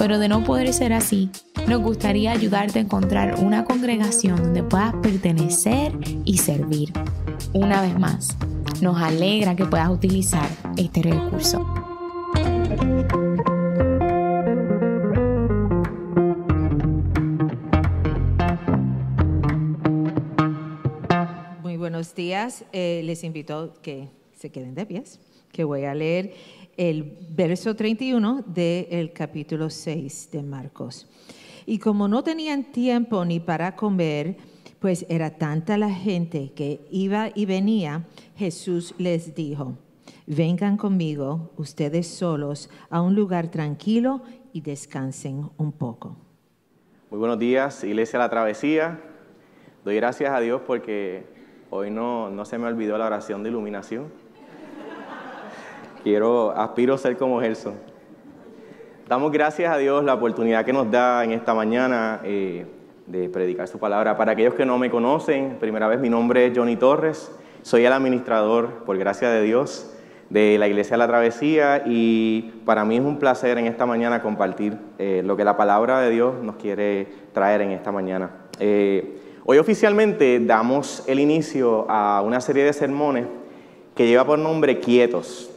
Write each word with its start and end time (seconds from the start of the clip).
pero 0.00 0.18
de 0.18 0.28
no 0.28 0.42
poder 0.44 0.72
ser 0.72 0.94
así, 0.94 1.28
nos 1.68 1.82
gustaría 1.82 2.32
ayudarte 2.32 2.78
a 2.78 2.82
encontrar 2.82 3.34
una 3.38 3.66
congregación 3.66 4.42
donde 4.42 4.62
puedas 4.62 4.94
pertenecer 5.02 5.92
y 6.24 6.38
servir. 6.38 6.90
Una 7.52 7.82
vez 7.82 7.98
más, 7.98 8.34
nos 8.80 8.96
alegra 8.96 9.54
que 9.54 9.66
puedas 9.66 9.90
utilizar 9.90 10.48
este 10.78 11.02
recurso. 11.02 11.66
Muy 21.62 21.76
buenos 21.76 22.14
días. 22.14 22.64
Eh, 22.72 23.02
les 23.04 23.22
invito 23.22 23.74
que 23.82 24.08
se 24.32 24.50
queden 24.50 24.74
de 24.74 24.86
pies, 24.86 25.20
que 25.52 25.64
voy 25.64 25.84
a 25.84 25.94
leer 25.94 26.32
el 26.80 27.18
verso 27.28 27.76
31 27.76 28.42
del 28.46 29.12
capítulo 29.12 29.68
6 29.68 30.30
de 30.32 30.42
Marcos. 30.42 31.06
Y 31.66 31.78
como 31.78 32.08
no 32.08 32.24
tenían 32.24 32.72
tiempo 32.72 33.22
ni 33.26 33.38
para 33.38 33.76
comer, 33.76 34.38
pues 34.78 35.04
era 35.10 35.36
tanta 35.36 35.76
la 35.76 35.90
gente 35.90 36.52
que 36.54 36.80
iba 36.90 37.28
y 37.34 37.44
venía, 37.44 38.06
Jesús 38.34 38.94
les 38.96 39.34
dijo, 39.34 39.76
vengan 40.26 40.78
conmigo 40.78 41.50
ustedes 41.58 42.06
solos 42.06 42.70
a 42.88 43.02
un 43.02 43.14
lugar 43.14 43.50
tranquilo 43.50 44.22
y 44.54 44.62
descansen 44.62 45.50
un 45.58 45.72
poco. 45.72 46.16
Muy 47.10 47.18
buenos 47.18 47.38
días, 47.38 47.84
Iglesia 47.84 48.18
La 48.18 48.30
Travesía. 48.30 49.02
Doy 49.84 49.96
gracias 49.96 50.30
a 50.32 50.40
Dios 50.40 50.62
porque 50.66 51.26
hoy 51.68 51.90
no, 51.90 52.30
no 52.30 52.46
se 52.46 52.56
me 52.56 52.68
olvidó 52.68 52.96
la 52.96 53.04
oración 53.04 53.42
de 53.42 53.50
iluminación. 53.50 54.29
Quiero, 56.02 56.52
aspiro 56.52 56.94
a 56.94 56.98
ser 56.98 57.16
como 57.16 57.40
Gerson. 57.40 57.74
Damos 59.06 59.32
gracias 59.32 59.70
a 59.72 59.76
Dios 59.76 60.02
la 60.02 60.14
oportunidad 60.14 60.64
que 60.64 60.72
nos 60.72 60.90
da 60.90 61.24
en 61.24 61.32
esta 61.32 61.52
mañana 61.52 62.20
eh, 62.24 62.64
de 63.06 63.28
predicar 63.28 63.68
su 63.68 63.78
palabra. 63.78 64.16
Para 64.16 64.32
aquellos 64.32 64.54
que 64.54 64.64
no 64.64 64.78
me 64.78 64.90
conocen, 64.90 65.58
primera 65.60 65.88
vez 65.88 66.00
mi 66.00 66.08
nombre 66.08 66.46
es 66.46 66.56
Johnny 66.56 66.76
Torres, 66.76 67.30
soy 67.62 67.84
el 67.84 67.92
administrador, 67.92 68.84
por 68.86 68.96
gracia 68.96 69.28
de 69.30 69.42
Dios, 69.42 69.92
de 70.30 70.56
la 70.58 70.68
Iglesia 70.68 70.92
de 70.92 70.98
la 70.98 71.08
Travesía 71.08 71.82
y 71.84 72.62
para 72.64 72.84
mí 72.84 72.96
es 72.96 73.02
un 73.02 73.18
placer 73.18 73.58
en 73.58 73.66
esta 73.66 73.84
mañana 73.84 74.22
compartir 74.22 74.78
eh, 74.98 75.22
lo 75.24 75.36
que 75.36 75.44
la 75.44 75.56
palabra 75.56 76.00
de 76.00 76.10
Dios 76.10 76.34
nos 76.42 76.56
quiere 76.56 77.08
traer 77.34 77.60
en 77.62 77.72
esta 77.72 77.92
mañana. 77.92 78.30
Eh, 78.60 79.18
hoy 79.44 79.58
oficialmente 79.58 80.40
damos 80.40 81.02
el 81.08 81.18
inicio 81.18 81.84
a 81.90 82.22
una 82.22 82.40
serie 82.40 82.64
de 82.64 82.72
sermones 82.72 83.26
que 83.94 84.06
lleva 84.06 84.24
por 84.24 84.38
nombre 84.38 84.78
Quietos. 84.78 85.50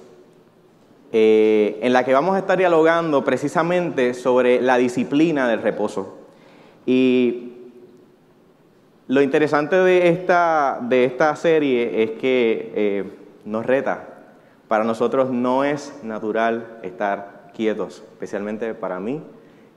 Eh, 1.16 1.78
en 1.84 1.94
la 1.94 2.04
que 2.04 2.12
vamos 2.12 2.36
a 2.36 2.40
estar 2.40 2.58
dialogando 2.58 3.24
precisamente 3.24 4.16
sobre 4.16 4.60
la 4.60 4.78
disciplina 4.78 5.48
del 5.48 5.62
reposo. 5.62 6.18
Y 6.88 7.54
lo 9.08 9.22
interesante 9.22 9.76
de 9.76 10.10
esta, 10.10 10.80
de 10.82 11.06
esta 11.06 11.36
serie 11.36 12.02
es 12.02 12.12
que 12.12 12.72
eh, 12.76 13.12
nos 13.46 13.64
reta. 13.64 14.08
Para 14.68 14.86
nosotros 14.86 15.30
no 15.30 15.64
es 15.64 15.94
natural 16.02 16.80
estar 16.82 17.52
quietos, 17.54 18.04
especialmente 18.14 18.74
para 18.74 19.00
mí. 19.00 19.22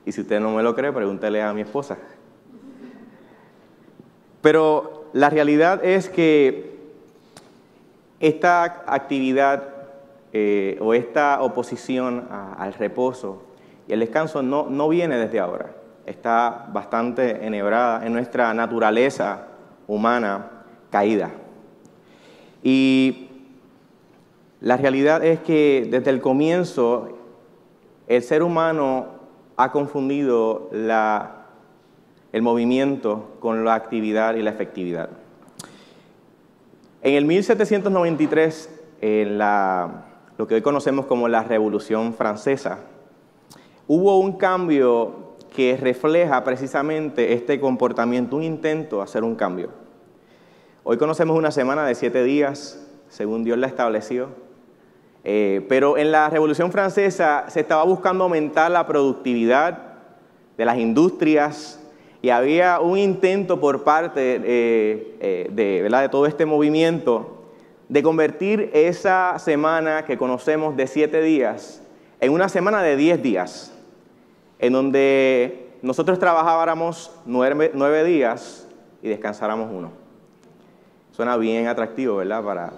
Y 0.07 0.13
si 0.13 0.21
usted 0.21 0.39
no 0.39 0.49
me 0.55 0.63
lo 0.63 0.73
cree, 0.73 0.91
pregúntele 0.91 1.43
a 1.43 1.53
mi 1.53 1.61
esposa. 1.61 1.99
Pero 4.41 5.05
la 5.13 5.29
realidad 5.29 5.85
es 5.85 6.09
que 6.09 6.77
esta 8.19 8.63
actividad 8.87 9.76
eh, 10.39 10.77
o 10.81 10.93
esta 10.93 11.41
oposición 11.41 12.27
al 12.29 12.71
reposo 12.75 13.41
y 13.87 13.93
el 13.93 14.01
descanso 14.01 14.43
no, 14.43 14.67
no 14.69 14.87
viene 14.87 15.17
desde 15.17 15.39
ahora. 15.39 15.71
Está 16.05 16.67
bastante 16.71 17.43
enhebrada 17.43 18.05
en 18.05 18.13
nuestra 18.13 18.53
naturaleza 18.53 19.47
humana 19.87 20.63
caída. 20.91 21.31
Y 22.61 23.29
la 24.61 24.77
realidad 24.77 25.25
es 25.25 25.39
que 25.39 25.87
desde 25.89 26.11
el 26.11 26.21
comienzo 26.21 27.17
el 28.05 28.21
ser 28.21 28.43
humano 28.43 29.07
ha 29.55 29.71
confundido 29.71 30.69
la, 30.71 31.47
el 32.31 32.43
movimiento 32.43 33.37
con 33.39 33.65
la 33.65 33.73
actividad 33.73 34.35
y 34.35 34.43
la 34.43 34.51
efectividad. 34.51 35.09
En 37.01 37.15
el 37.15 37.25
1793, 37.25 38.69
en 39.01 39.39
la 39.39 40.03
lo 40.37 40.47
que 40.47 40.55
hoy 40.55 40.61
conocemos 40.61 41.05
como 41.07 41.27
la 41.27 41.43
Revolución 41.43 42.13
Francesa, 42.13 42.79
hubo 43.87 44.19
un 44.19 44.33
cambio 44.33 45.35
que 45.55 45.75
refleja 45.77 46.43
precisamente 46.43 47.33
este 47.33 47.59
comportamiento, 47.59 48.35
un 48.35 48.43
intento 48.43 48.97
de 48.97 49.03
hacer 49.03 49.23
un 49.23 49.35
cambio. 49.35 49.69
Hoy 50.83 50.97
conocemos 50.97 51.35
una 51.35 51.51
semana 51.51 51.85
de 51.85 51.95
siete 51.95 52.23
días, 52.23 52.85
según 53.09 53.43
Dios 53.43 53.57
la 53.57 53.67
estableció, 53.67 54.29
eh, 55.23 55.65
pero 55.67 55.97
en 55.97 56.11
la 56.11 56.29
Revolución 56.29 56.71
Francesa 56.71 57.45
se 57.47 57.61
estaba 57.61 57.83
buscando 57.83 58.25
aumentar 58.25 58.69
la 58.69 58.85
productividad 58.85 59.95
de 60.55 60.65
las 60.65 60.77
industrias 60.77 61.83
y 62.21 62.29
había 62.29 62.79
un 62.79 62.97
intento 62.97 63.59
por 63.59 63.83
parte 63.83 64.35
eh, 64.35 65.17
eh, 65.19 65.49
de, 65.51 65.83
de 65.89 66.09
todo 66.09 66.27
este 66.27 66.45
movimiento 66.45 67.36
de 67.89 68.03
convertir 68.03 68.69
esa 68.73 69.39
semana 69.39 70.05
que 70.05 70.17
conocemos 70.17 70.75
de 70.75 70.87
siete 70.87 71.21
días 71.21 71.81
en 72.19 72.31
una 72.31 72.49
semana 72.49 72.81
de 72.81 72.95
diez 72.95 73.21
días, 73.21 73.73
en 74.59 74.73
donde 74.73 75.69
nosotros 75.81 76.19
trabajáramos 76.19 77.11
nueve, 77.25 78.03
días 78.03 78.67
y 79.01 79.09
descansáramos 79.09 79.69
uno. 79.71 79.91
Suena 81.11 81.37
bien 81.37 81.67
atractivo, 81.67 82.17
¿verdad? 82.17 82.43
Para... 82.43 82.73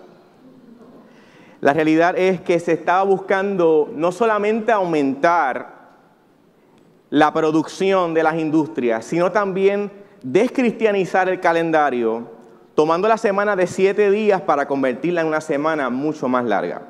La 1.62 1.74
realidad 1.74 2.18
es 2.18 2.40
que 2.42 2.60
se 2.60 2.74
estaba 2.74 3.04
buscando 3.04 3.90
no 3.94 4.12
solamente 4.12 4.72
aumentar 4.72 5.80
la 7.10 7.34
producción 7.34 8.14
de 8.14 8.24
las 8.24 8.36
industrias, 8.36 9.04
sino 9.06 9.32
también 9.32 9.92
descristianizar 10.22 11.28
el 11.28 11.40
calendario 11.40 12.39
tomando 12.80 13.10
la 13.10 13.18
semana 13.18 13.58
de 13.58 13.68
siete 13.68 14.10
días 14.10 14.40
para 14.40 14.66
convertirla 14.66 15.20
en 15.20 15.28
una 15.28 15.42
semana 15.42 15.90
mucho 15.90 16.30
más 16.30 16.46
larga. 16.46 16.84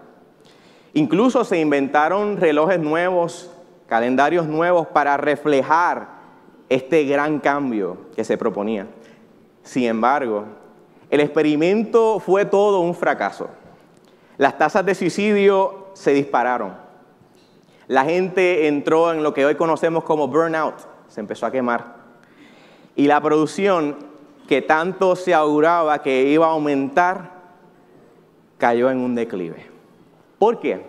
Incluso 0.94 1.44
se 1.44 1.60
inventaron 1.60 2.38
relojes 2.38 2.80
nuevos, 2.80 3.50
calendarios 3.88 4.46
nuevos 4.46 4.86
para 4.86 5.18
reflejar 5.18 6.10
este 6.70 7.06
gran 7.06 7.40
cambio 7.40 7.98
que 8.16 8.24
se 8.24 8.38
proponía. 8.38 8.86
Sin 9.64 9.86
embargo, 9.86 10.46
el 11.10 11.22
experimento 11.22 12.20
fue 12.20 12.46
todo 12.46 12.82
un 12.82 12.94
fracaso. 12.94 13.50
Las 14.38 14.60
tasas 14.60 14.86
de 14.86 14.94
suicidio 14.94 15.88
se 15.94 16.12
dispararon. 16.14 16.74
La 17.88 18.06
gente 18.06 18.68
entró 18.68 19.12
en 19.12 19.24
lo 19.24 19.34
que 19.34 19.44
hoy 19.44 19.56
conocemos 19.56 20.04
como 20.04 20.28
burnout, 20.28 20.76
se 21.08 21.20
empezó 21.20 21.48
a 21.48 21.52
quemar. 21.52 21.96
Y 22.96 23.08
la 23.08 23.20
producción 23.22 24.09
que 24.50 24.64
tanto 24.64 25.16
se 25.16 25.32
auguraba 25.32 26.02
que 26.02 26.24
iba 26.24 26.48
a 26.48 26.50
aumentar, 26.50 27.30
cayó 28.58 28.90
en 28.90 28.98
un 28.98 29.14
declive. 29.14 29.68
¿Por 30.40 30.60
qué? 30.60 30.84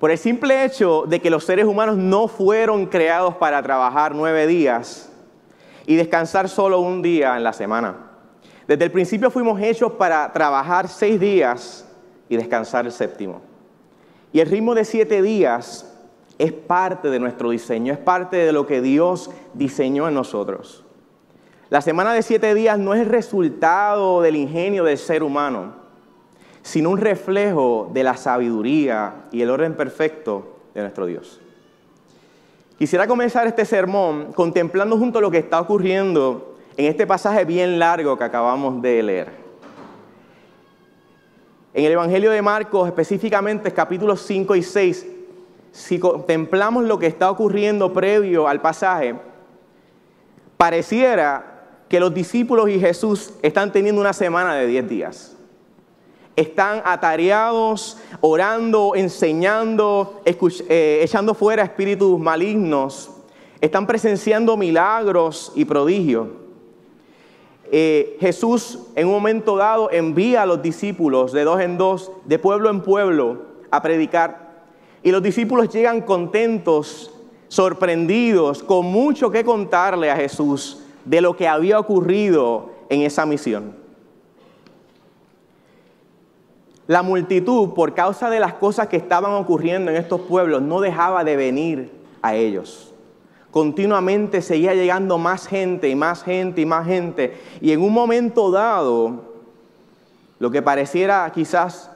Por 0.00 0.10
el 0.10 0.18
simple 0.18 0.64
hecho 0.64 1.04
de 1.06 1.20
que 1.20 1.30
los 1.30 1.44
seres 1.44 1.64
humanos 1.64 1.96
no 1.96 2.26
fueron 2.26 2.86
creados 2.86 3.36
para 3.36 3.62
trabajar 3.62 4.16
nueve 4.16 4.48
días 4.48 5.12
y 5.86 5.94
descansar 5.94 6.48
solo 6.48 6.80
un 6.80 7.02
día 7.02 7.36
en 7.36 7.44
la 7.44 7.52
semana. 7.52 8.10
Desde 8.66 8.86
el 8.86 8.90
principio 8.90 9.30
fuimos 9.30 9.60
hechos 9.62 9.92
para 9.92 10.32
trabajar 10.32 10.88
seis 10.88 11.20
días 11.20 11.88
y 12.28 12.36
descansar 12.36 12.84
el 12.84 12.90
séptimo. 12.90 13.42
Y 14.32 14.40
el 14.40 14.50
ritmo 14.50 14.74
de 14.74 14.84
siete 14.84 15.22
días 15.22 15.96
es 16.36 16.52
parte 16.52 17.10
de 17.10 17.20
nuestro 17.20 17.50
diseño, 17.50 17.92
es 17.92 18.00
parte 18.00 18.38
de 18.38 18.50
lo 18.50 18.66
que 18.66 18.82
Dios 18.82 19.30
diseñó 19.54 20.08
en 20.08 20.14
nosotros. 20.14 20.84
La 21.70 21.82
semana 21.82 22.14
de 22.14 22.22
siete 22.22 22.54
días 22.54 22.78
no 22.78 22.94
es 22.94 23.00
el 23.02 23.10
resultado 23.10 24.22
del 24.22 24.36
ingenio 24.36 24.84
del 24.84 24.96
ser 24.96 25.22
humano, 25.22 25.74
sino 26.62 26.88
un 26.88 26.98
reflejo 26.98 27.90
de 27.92 28.04
la 28.04 28.16
sabiduría 28.16 29.26
y 29.32 29.42
el 29.42 29.50
orden 29.50 29.74
perfecto 29.74 30.60
de 30.74 30.80
nuestro 30.80 31.04
Dios. 31.04 31.40
Quisiera 32.78 33.06
comenzar 33.06 33.46
este 33.46 33.66
sermón 33.66 34.32
contemplando 34.32 34.96
junto 34.96 35.20
lo 35.20 35.30
que 35.30 35.38
está 35.38 35.60
ocurriendo 35.60 36.56
en 36.78 36.86
este 36.86 37.06
pasaje 37.06 37.44
bien 37.44 37.78
largo 37.78 38.16
que 38.16 38.24
acabamos 38.24 38.80
de 38.80 39.02
leer. 39.02 39.28
En 41.74 41.84
el 41.84 41.92
Evangelio 41.92 42.30
de 42.30 42.40
Marcos, 42.40 42.88
específicamente 42.88 43.72
capítulos 43.72 44.22
5 44.22 44.56
y 44.56 44.62
6, 44.62 45.06
si 45.70 45.98
contemplamos 45.98 46.84
lo 46.84 46.98
que 46.98 47.08
está 47.08 47.30
ocurriendo 47.30 47.92
previo 47.92 48.48
al 48.48 48.62
pasaje, 48.62 49.16
pareciera 50.56 51.57
que 51.88 52.00
los 52.00 52.12
discípulos 52.12 52.68
y 52.68 52.78
Jesús 52.78 53.32
están 53.42 53.72
teniendo 53.72 54.00
una 54.00 54.12
semana 54.12 54.54
de 54.54 54.66
10 54.66 54.88
días. 54.88 55.36
Están 56.36 56.82
atareados, 56.84 57.96
orando, 58.20 58.92
enseñando, 58.94 60.20
eh, 60.24 61.00
echando 61.02 61.34
fuera 61.34 61.64
espíritus 61.64 62.18
malignos. 62.20 63.10
Están 63.60 63.86
presenciando 63.86 64.56
milagros 64.56 65.50
y 65.56 65.64
prodigios. 65.64 66.28
Eh, 67.70 68.16
Jesús 68.20 68.78
en 68.94 69.08
un 69.08 69.14
momento 69.14 69.56
dado 69.56 69.90
envía 69.90 70.42
a 70.42 70.46
los 70.46 70.62
discípulos 70.62 71.32
de 71.32 71.44
dos 71.44 71.60
en 71.60 71.76
dos, 71.76 72.12
de 72.24 72.38
pueblo 72.38 72.70
en 72.70 72.82
pueblo, 72.82 73.42
a 73.70 73.82
predicar. 73.82 74.48
Y 75.02 75.10
los 75.10 75.22
discípulos 75.22 75.70
llegan 75.70 76.02
contentos, 76.02 77.12
sorprendidos, 77.48 78.62
con 78.62 78.86
mucho 78.86 79.30
que 79.30 79.44
contarle 79.44 80.10
a 80.10 80.16
Jesús 80.16 80.84
de 81.08 81.22
lo 81.22 81.36
que 81.36 81.48
había 81.48 81.78
ocurrido 81.78 82.70
en 82.90 83.00
esa 83.00 83.24
misión. 83.24 83.74
La 86.86 87.02
multitud, 87.02 87.70
por 87.70 87.94
causa 87.94 88.28
de 88.28 88.40
las 88.40 88.54
cosas 88.54 88.88
que 88.88 88.98
estaban 88.98 89.32
ocurriendo 89.32 89.90
en 89.90 89.96
estos 89.96 90.20
pueblos, 90.20 90.60
no 90.60 90.80
dejaba 90.80 91.24
de 91.24 91.36
venir 91.36 91.90
a 92.20 92.34
ellos. 92.34 92.92
Continuamente 93.50 94.42
seguía 94.42 94.74
llegando 94.74 95.16
más 95.16 95.46
gente 95.46 95.88
y 95.88 95.94
más 95.94 96.22
gente 96.22 96.60
y 96.60 96.66
más 96.66 96.86
gente. 96.86 97.40
Y 97.62 97.72
en 97.72 97.80
un 97.80 97.92
momento 97.92 98.50
dado, 98.50 99.24
lo 100.38 100.50
que 100.50 100.60
pareciera 100.60 101.30
quizás 101.34 101.90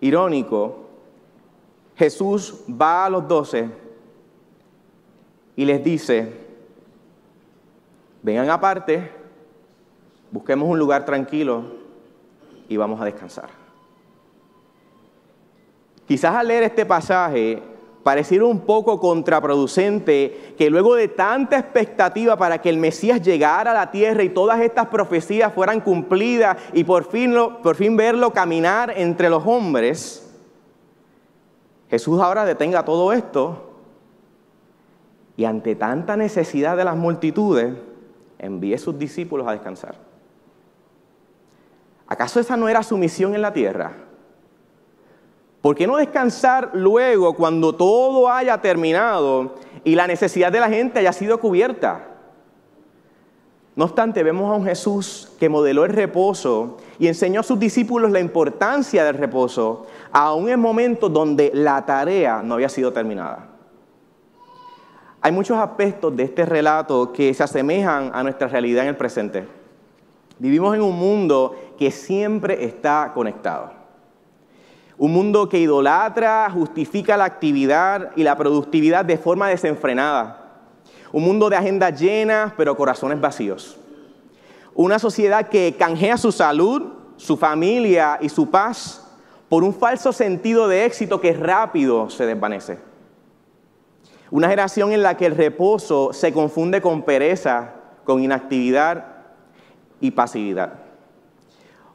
irónico, 0.00 0.86
Jesús 1.96 2.60
va 2.70 3.06
a 3.06 3.10
los 3.10 3.26
doce 3.26 3.68
y 5.56 5.64
les 5.64 5.82
dice, 5.82 6.47
vengan 8.28 8.50
aparte, 8.50 9.10
busquemos 10.30 10.68
un 10.68 10.78
lugar 10.78 11.06
tranquilo 11.06 11.64
y 12.68 12.76
vamos 12.76 13.00
a 13.00 13.06
descansar. 13.06 13.48
Quizás 16.06 16.34
al 16.34 16.48
leer 16.48 16.64
este 16.64 16.84
pasaje 16.84 17.62
pareciera 18.02 18.44
un 18.44 18.60
poco 18.60 19.00
contraproducente 19.00 20.54
que 20.58 20.68
luego 20.68 20.94
de 20.94 21.08
tanta 21.08 21.58
expectativa 21.58 22.36
para 22.36 22.60
que 22.60 22.68
el 22.68 22.76
Mesías 22.76 23.22
llegara 23.22 23.70
a 23.70 23.74
la 23.74 23.90
tierra 23.90 24.22
y 24.22 24.28
todas 24.28 24.60
estas 24.60 24.88
profecías 24.88 25.52
fueran 25.54 25.80
cumplidas 25.80 26.58
y 26.74 26.84
por 26.84 27.04
fin, 27.04 27.34
por 27.62 27.76
fin 27.76 27.96
verlo 27.96 28.32
caminar 28.34 28.92
entre 28.94 29.30
los 29.30 29.46
hombres, 29.46 30.30
Jesús 31.88 32.20
ahora 32.20 32.44
detenga 32.44 32.84
todo 32.84 33.14
esto 33.14 33.72
y 35.38 35.46
ante 35.46 35.74
tanta 35.76 36.14
necesidad 36.16 36.76
de 36.76 36.84
las 36.84 36.96
multitudes, 36.96 37.74
envíe 38.38 38.74
a 38.74 38.78
sus 38.78 38.98
discípulos 38.98 39.46
a 39.46 39.52
descansar. 39.52 39.96
¿Acaso 42.06 42.40
esa 42.40 42.56
no 42.56 42.68
era 42.68 42.82
su 42.82 42.96
misión 42.96 43.34
en 43.34 43.42
la 43.42 43.52
tierra? 43.52 43.92
¿Por 45.60 45.74
qué 45.74 45.86
no 45.86 45.96
descansar 45.96 46.70
luego 46.72 47.34
cuando 47.34 47.74
todo 47.74 48.30
haya 48.30 48.60
terminado 48.60 49.56
y 49.84 49.94
la 49.94 50.06
necesidad 50.06 50.52
de 50.52 50.60
la 50.60 50.68
gente 50.68 51.00
haya 51.00 51.12
sido 51.12 51.40
cubierta? 51.40 52.06
No 53.76 53.84
obstante, 53.84 54.22
vemos 54.22 54.50
a 54.50 54.56
un 54.56 54.64
Jesús 54.64 55.30
que 55.38 55.48
modeló 55.48 55.84
el 55.84 55.92
reposo 55.92 56.78
y 56.98 57.06
enseñó 57.06 57.40
a 57.40 57.44
sus 57.44 57.60
discípulos 57.60 58.10
la 58.10 58.18
importancia 58.18 59.04
del 59.04 59.14
reposo, 59.14 59.86
aún 60.10 60.48
en 60.48 60.58
momentos 60.58 61.12
donde 61.12 61.52
la 61.54 61.84
tarea 61.86 62.42
no 62.42 62.54
había 62.54 62.68
sido 62.68 62.92
terminada. 62.92 63.47
Hay 65.28 65.32
muchos 65.32 65.58
aspectos 65.58 66.16
de 66.16 66.22
este 66.22 66.46
relato 66.46 67.12
que 67.12 67.34
se 67.34 67.42
asemejan 67.42 68.12
a 68.14 68.22
nuestra 68.22 68.48
realidad 68.48 68.84
en 68.84 68.88
el 68.88 68.96
presente. 68.96 69.46
Vivimos 70.38 70.74
en 70.74 70.80
un 70.80 70.96
mundo 70.96 71.74
que 71.78 71.90
siempre 71.90 72.64
está 72.64 73.12
conectado. 73.12 73.72
Un 74.96 75.12
mundo 75.12 75.46
que 75.46 75.58
idolatra, 75.58 76.48
justifica 76.50 77.18
la 77.18 77.26
actividad 77.26 78.12
y 78.16 78.22
la 78.22 78.38
productividad 78.38 79.04
de 79.04 79.18
forma 79.18 79.48
desenfrenada. 79.48 80.62
Un 81.12 81.24
mundo 81.24 81.50
de 81.50 81.56
agendas 81.56 82.00
llenas, 82.00 82.54
pero 82.56 82.74
corazones 82.74 83.20
vacíos. 83.20 83.76
Una 84.74 84.98
sociedad 84.98 85.50
que 85.50 85.74
canjea 85.78 86.16
su 86.16 86.32
salud, 86.32 86.84
su 87.18 87.36
familia 87.36 88.16
y 88.22 88.30
su 88.30 88.48
paz 88.48 89.06
por 89.50 89.62
un 89.62 89.74
falso 89.74 90.10
sentido 90.10 90.68
de 90.68 90.86
éxito 90.86 91.20
que 91.20 91.34
rápido 91.34 92.08
se 92.08 92.24
desvanece. 92.24 92.87
Una 94.30 94.48
generación 94.48 94.92
en 94.92 95.02
la 95.02 95.16
que 95.16 95.26
el 95.26 95.36
reposo 95.36 96.12
se 96.12 96.32
confunde 96.32 96.82
con 96.82 97.02
pereza, 97.02 97.74
con 98.04 98.22
inactividad 98.22 99.04
y 100.00 100.10
pasividad. 100.10 100.74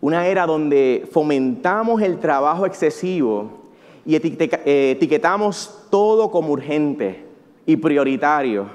Una 0.02 0.28
era 0.28 0.46
donde 0.46 1.08
fomentamos 1.12 2.02
el 2.02 2.20
trabajo 2.20 2.66
excesivo 2.66 3.62
y 4.06 4.16
etiquetamos 4.16 5.86
todo 5.90 6.30
como 6.32 6.52
urgente 6.52 7.26
y 7.66 7.78
prioritario, 7.78 8.68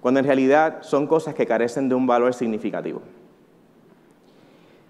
cuando 0.00 0.20
en 0.20 0.26
realidad 0.26 0.82
son 0.82 1.06
cosas 1.06 1.34
que 1.34 1.46
carecen 1.46 1.88
de 1.88 1.94
un 1.94 2.06
valor 2.06 2.34
significativo. 2.34 3.00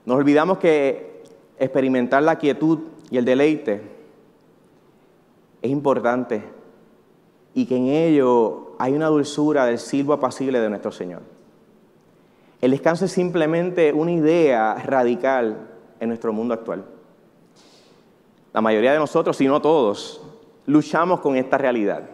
Nos 0.04 0.16
olvidamos 0.16 0.58
que 0.58 1.22
experimentar 1.58 2.22
la 2.24 2.38
quietud 2.38 2.80
y 3.10 3.18
el 3.18 3.24
deleite 3.24 3.82
es 5.60 5.70
importante 5.70 6.42
y 7.54 7.66
que 7.66 7.76
en 7.76 7.86
ello 7.88 8.72
hay 8.78 8.94
una 8.94 9.08
dulzura 9.08 9.66
del 9.66 9.78
silbo 9.78 10.12
apacible 10.12 10.60
de 10.60 10.70
nuestro 10.70 10.92
Señor. 10.92 11.22
El 12.60 12.70
descanso 12.70 13.04
es 13.04 13.12
simplemente 13.12 13.92
una 13.92 14.12
idea 14.12 14.74
radical 14.74 15.68
en 16.00 16.08
nuestro 16.08 16.32
mundo 16.32 16.54
actual. 16.54 16.84
La 18.52 18.60
mayoría 18.60 18.92
de 18.92 18.98
nosotros, 18.98 19.36
si 19.36 19.46
no 19.46 19.60
todos, 19.60 20.22
luchamos 20.66 21.20
con 21.20 21.36
esta 21.36 21.58
realidad. 21.58 22.04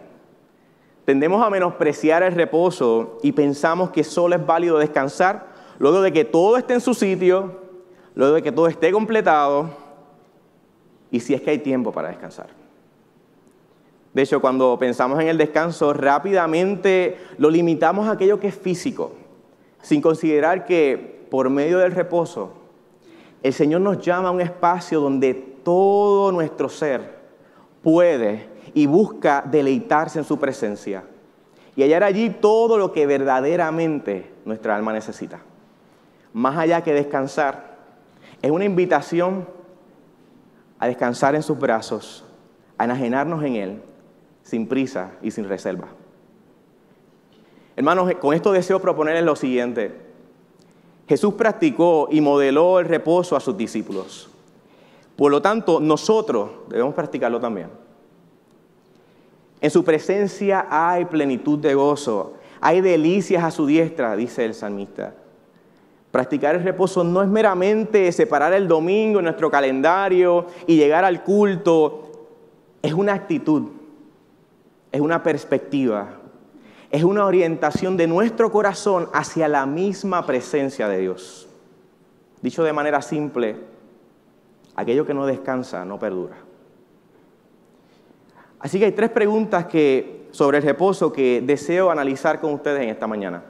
Tendemos 1.05 1.45
a 1.45 1.49
menospreciar 1.49 2.23
el 2.23 2.33
reposo 2.33 3.17
y 3.23 3.31
pensamos 3.31 3.89
que 3.89 4.03
solo 4.03 4.35
es 4.35 4.45
válido 4.45 4.77
descansar 4.77 5.47
luego 5.79 6.01
de 6.01 6.11
que 6.11 6.25
todo 6.25 6.57
esté 6.57 6.75
en 6.75 6.81
su 6.81 6.93
sitio, 6.93 7.61
luego 8.15 8.35
de 8.35 8.41
que 8.41 8.51
todo 8.51 8.67
esté 8.67 8.91
completado 8.91 9.69
y 11.09 11.19
si 11.19 11.33
es 11.33 11.41
que 11.41 11.51
hay 11.51 11.59
tiempo 11.59 11.91
para 11.91 12.09
descansar. 12.09 12.58
De 14.13 14.23
hecho, 14.23 14.41
cuando 14.41 14.77
pensamos 14.79 15.19
en 15.19 15.27
el 15.27 15.37
descanso, 15.37 15.93
rápidamente 15.93 17.17
lo 17.37 17.49
limitamos 17.49 18.07
a 18.07 18.11
aquello 18.11 18.39
que 18.39 18.47
es 18.47 18.55
físico, 18.55 19.11
sin 19.81 20.01
considerar 20.01 20.65
que 20.65 21.27
por 21.29 21.49
medio 21.49 21.77
del 21.77 21.91
reposo, 21.91 22.53
el 23.43 23.53
Señor 23.53 23.81
nos 23.81 23.99
llama 23.99 24.29
a 24.29 24.31
un 24.31 24.41
espacio 24.41 24.99
donde 24.99 25.33
todo 25.33 26.31
nuestro 26.31 26.69
ser 26.69 27.19
puede 27.83 28.47
y 28.73 28.87
busca 28.87 29.43
deleitarse 29.45 30.19
en 30.19 30.25
su 30.25 30.39
presencia 30.39 31.03
y 31.75 31.83
hallar 31.83 32.03
allí 32.03 32.29
todo 32.29 32.77
lo 32.77 32.91
que 32.91 33.05
verdaderamente 33.05 34.31
nuestra 34.43 34.75
alma 34.75 34.91
necesita. 34.91 35.39
Más 36.33 36.57
allá 36.57 36.81
que 36.81 36.93
descansar, 36.93 37.77
es 38.41 38.51
una 38.51 38.65
invitación 38.65 39.47
a 40.79 40.87
descansar 40.87 41.35
en 41.35 41.43
sus 41.43 41.57
brazos, 41.57 42.25
a 42.77 42.85
enajenarnos 42.85 43.43
en 43.43 43.55
Él 43.55 43.81
sin 44.49 44.67
prisa 44.67 45.11
y 45.21 45.31
sin 45.31 45.47
reserva. 45.47 45.89
Hermanos, 47.75 48.11
con 48.19 48.33
esto 48.33 48.51
deseo 48.51 48.79
proponerles 48.79 49.23
lo 49.23 49.35
siguiente. 49.35 49.95
Jesús 51.07 51.35
practicó 51.35 52.09
y 52.11 52.19
modeló 52.19 52.79
el 52.79 52.85
reposo 52.85 53.35
a 53.35 53.39
sus 53.39 53.55
discípulos. 53.55 54.29
Por 55.15 55.31
lo 55.31 55.41
tanto, 55.41 55.79
nosotros 55.79 56.49
debemos 56.67 56.93
practicarlo 56.95 57.39
también. 57.39 57.69
En 59.61 59.69
su 59.69 59.83
presencia 59.83 60.67
hay 60.69 61.05
plenitud 61.05 61.59
de 61.59 61.75
gozo, 61.75 62.33
hay 62.59 62.81
delicias 62.81 63.43
a 63.43 63.51
su 63.51 63.65
diestra, 63.65 64.15
dice 64.15 64.45
el 64.45 64.53
salmista. 64.53 65.13
Practicar 66.11 66.55
el 66.55 66.63
reposo 66.63 67.03
no 67.03 67.21
es 67.21 67.27
meramente 67.27 68.11
separar 68.11 68.53
el 68.53 68.67
domingo 68.67 69.19
en 69.19 69.25
nuestro 69.25 69.51
calendario 69.51 70.47
y 70.65 70.75
llegar 70.75 71.05
al 71.05 71.23
culto, 71.23 72.09
es 72.81 72.93
una 72.93 73.13
actitud 73.13 73.78
es 74.91 75.01
una 75.01 75.23
perspectiva, 75.23 76.09
es 76.91 77.03
una 77.03 77.25
orientación 77.25 77.97
de 77.97 78.07
nuestro 78.07 78.51
corazón 78.51 79.09
hacia 79.13 79.47
la 79.47 79.65
misma 79.65 80.25
presencia 80.25 80.87
de 80.87 80.99
Dios. 80.99 81.47
Dicho 82.41 82.63
de 82.63 82.73
manera 82.73 83.01
simple, 83.01 83.57
aquello 84.75 85.05
que 85.05 85.13
no 85.13 85.25
descansa 85.25 85.85
no 85.85 85.99
perdura. 85.99 86.37
Así 88.59 88.79
que 88.79 88.85
hay 88.85 88.91
tres 88.91 89.09
preguntas 89.09 89.65
que, 89.65 90.27
sobre 90.31 90.57
el 90.57 90.63
reposo 90.63 91.13
que 91.13 91.41
deseo 91.45 91.91
analizar 91.91 92.39
con 92.41 92.53
ustedes 92.53 92.81
en 92.81 92.89
esta 92.89 93.07
mañana. 93.07 93.43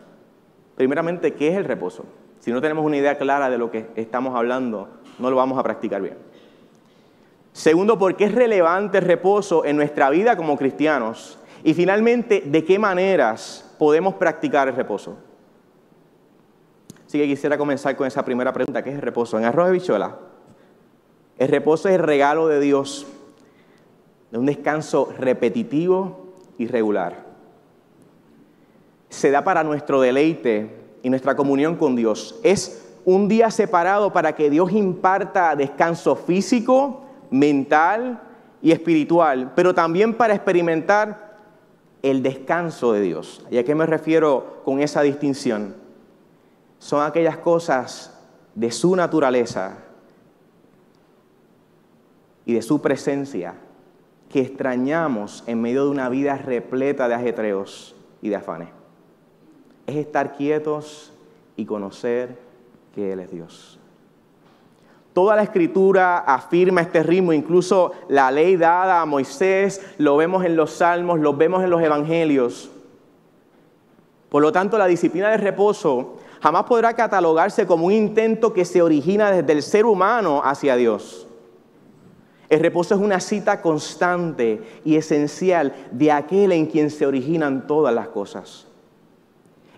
primeramente, 0.76 1.34
¿qué 1.34 1.50
es 1.50 1.58
el 1.58 1.66
reposo? 1.66 2.06
Si 2.40 2.52
no 2.52 2.62
tenemos 2.62 2.86
una 2.86 2.98
idea 2.98 3.18
clara 3.18 3.50
de 3.50 3.58
lo 3.58 3.70
que 3.70 3.88
estamos 3.96 4.36
hablando, 4.36 4.88
no 5.18 5.30
lo 5.30 5.36
vamos 5.36 5.60
a 5.60 5.64
practicar 5.64 6.02
bien. 6.02 6.18
Segundo, 7.60 8.00
¿por 8.00 8.16
qué 8.16 8.24
es 8.24 8.34
relevante 8.34 9.00
el 9.00 9.04
reposo 9.04 9.66
en 9.66 9.76
nuestra 9.76 10.10
vida 10.10 10.38
como 10.38 10.58
cristianos? 10.58 11.38
Y 11.62 11.74
finalmente, 11.74 12.42
¿de 12.46 12.64
qué 12.64 12.80
maneras 12.80 13.76
podemos 13.78 14.14
practicar 14.14 14.70
el 14.70 14.78
reposo? 14.78 15.18
Así 17.06 17.20
que 17.20 17.28
quisiera 17.28 17.58
comenzar 17.58 17.98
con 17.98 18.08
esa 18.08 18.24
primera 18.24 18.54
pregunta, 18.54 18.82
¿qué 18.82 18.92
es 18.92 18.96
el 18.96 19.02
reposo? 19.02 19.38
En 19.38 19.44
arroz 19.44 19.68
de 19.68 19.74
bichuela, 19.74 20.20
el 21.38 21.50
reposo 21.50 21.90
es 21.90 21.96
el 21.96 22.02
regalo 22.02 22.48
de 22.48 22.62
Dios 22.62 23.06
de 24.32 24.38
un 24.38 24.46
descanso 24.46 25.14
repetitivo 25.18 26.30
y 26.58 26.66
regular. 26.66 27.26
Se 29.10 29.32
da 29.32 29.44
para 29.44 29.66
nuestro 29.66 30.00
deleite 30.00 30.78
y 31.04 31.10
nuestra 31.10 31.36
comunión 31.36 31.76
con 31.76 31.98
Dios. 31.98 32.40
Es 32.42 32.88
un 33.04 33.28
día 33.28 33.52
separado 33.52 34.14
para 34.14 34.34
que 34.34 34.50
Dios 34.50 34.72
imparta 34.72 35.58
descanso 35.58 36.16
físico, 36.16 37.09
mental 37.30 38.22
y 38.62 38.72
espiritual, 38.72 39.54
pero 39.56 39.74
también 39.74 40.14
para 40.14 40.34
experimentar 40.34 41.38
el 42.02 42.24
descanso 42.24 42.94
de 42.94 43.02
Dios. 43.02 43.46
¿Y 43.50 43.58
a 43.58 43.64
qué 43.64 43.76
me 43.76 43.86
refiero 43.86 44.62
con 44.64 44.80
esa 44.80 45.02
distinción? 45.02 45.76
Son 46.78 47.04
aquellas 47.04 47.38
cosas 47.38 48.18
de 48.56 48.72
su 48.72 48.96
naturaleza 48.96 49.78
y 52.46 52.54
de 52.54 52.62
su 52.62 52.82
presencia 52.82 53.56
que 54.30 54.42
extrañamos 54.42 55.44
en 55.48 55.62
medio 55.62 55.86
de 55.86 55.92
una 55.92 56.10
vida 56.10 56.38
repleta 56.38 57.08
de 57.08 57.16
ajetreos 57.16 57.96
y 58.22 58.30
de 58.30 58.36
afanes. 58.36 58.70
Es 59.88 59.96
estar 59.96 60.36
quietos 60.36 61.14
y 61.56 61.66
conocer 61.66 62.38
que 62.94 63.12
Él 63.14 63.20
es 63.20 63.32
Dios. 63.32 63.79
Toda 65.20 65.36
la 65.36 65.44
escritura 65.44 66.20
afirma 66.20 66.80
este 66.80 67.04
ritmo, 67.04 67.34
incluso 67.34 67.92
la 68.08 68.32
ley 68.32 68.56
dada 68.56 69.02
a 69.02 69.06
Moisés, 69.06 69.82
lo 69.98 70.16
vemos 70.16 70.46
en 70.46 70.56
los 70.56 70.72
salmos, 70.72 71.20
lo 71.20 71.34
vemos 71.34 71.62
en 71.62 71.70
los 71.70 71.82
evangelios. 71.82 72.72
Por 74.30 74.42
lo 74.42 74.54
tanto, 74.54 74.78
la 74.78 74.86
disciplina 74.86 75.30
de 75.30 75.36
reposo 75.36 76.20
jamás 76.42 76.64
podrá 76.64 76.94
catalogarse 76.94 77.68
como 77.68 77.88
un 77.88 77.92
intento 77.92 78.54
que 78.54 78.64
se 78.64 78.82
origina 78.82 79.30
desde 79.30 79.52
el 79.52 79.62
ser 79.62 79.86
humano 79.86 80.42
hacia 80.42 80.78
Dios. 80.78 81.28
El 82.48 82.62
reposo 82.62 82.96
es 82.96 83.02
una 83.02 83.20
cita 83.20 83.62
constante 83.62 84.64
y 84.86 84.96
esencial 84.96 85.76
de 85.92 86.14
aquel 86.14 86.54
en 86.54 86.66
quien 86.66 86.90
se 86.90 87.06
originan 87.06 87.68
todas 87.68 87.94
las 87.94 88.08
cosas. 88.08 88.69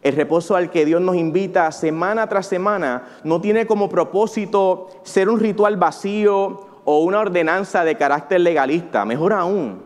El 0.01 0.15
reposo 0.15 0.55
al 0.55 0.69
que 0.71 0.85
Dios 0.85 1.01
nos 1.01 1.15
invita 1.15 1.71
semana 1.71 2.27
tras 2.27 2.47
semana 2.47 3.19
no 3.23 3.39
tiene 3.39 3.67
como 3.67 3.89
propósito 3.89 4.89
ser 5.03 5.29
un 5.29 5.39
ritual 5.39 5.77
vacío 5.77 6.67
o 6.83 6.99
una 7.03 7.19
ordenanza 7.19 7.83
de 7.83 7.95
carácter 7.95 8.41
legalista. 8.41 9.05
Mejor 9.05 9.33
aún, 9.33 9.83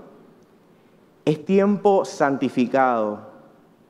es 1.26 1.44
tiempo 1.44 2.06
santificado, 2.06 3.20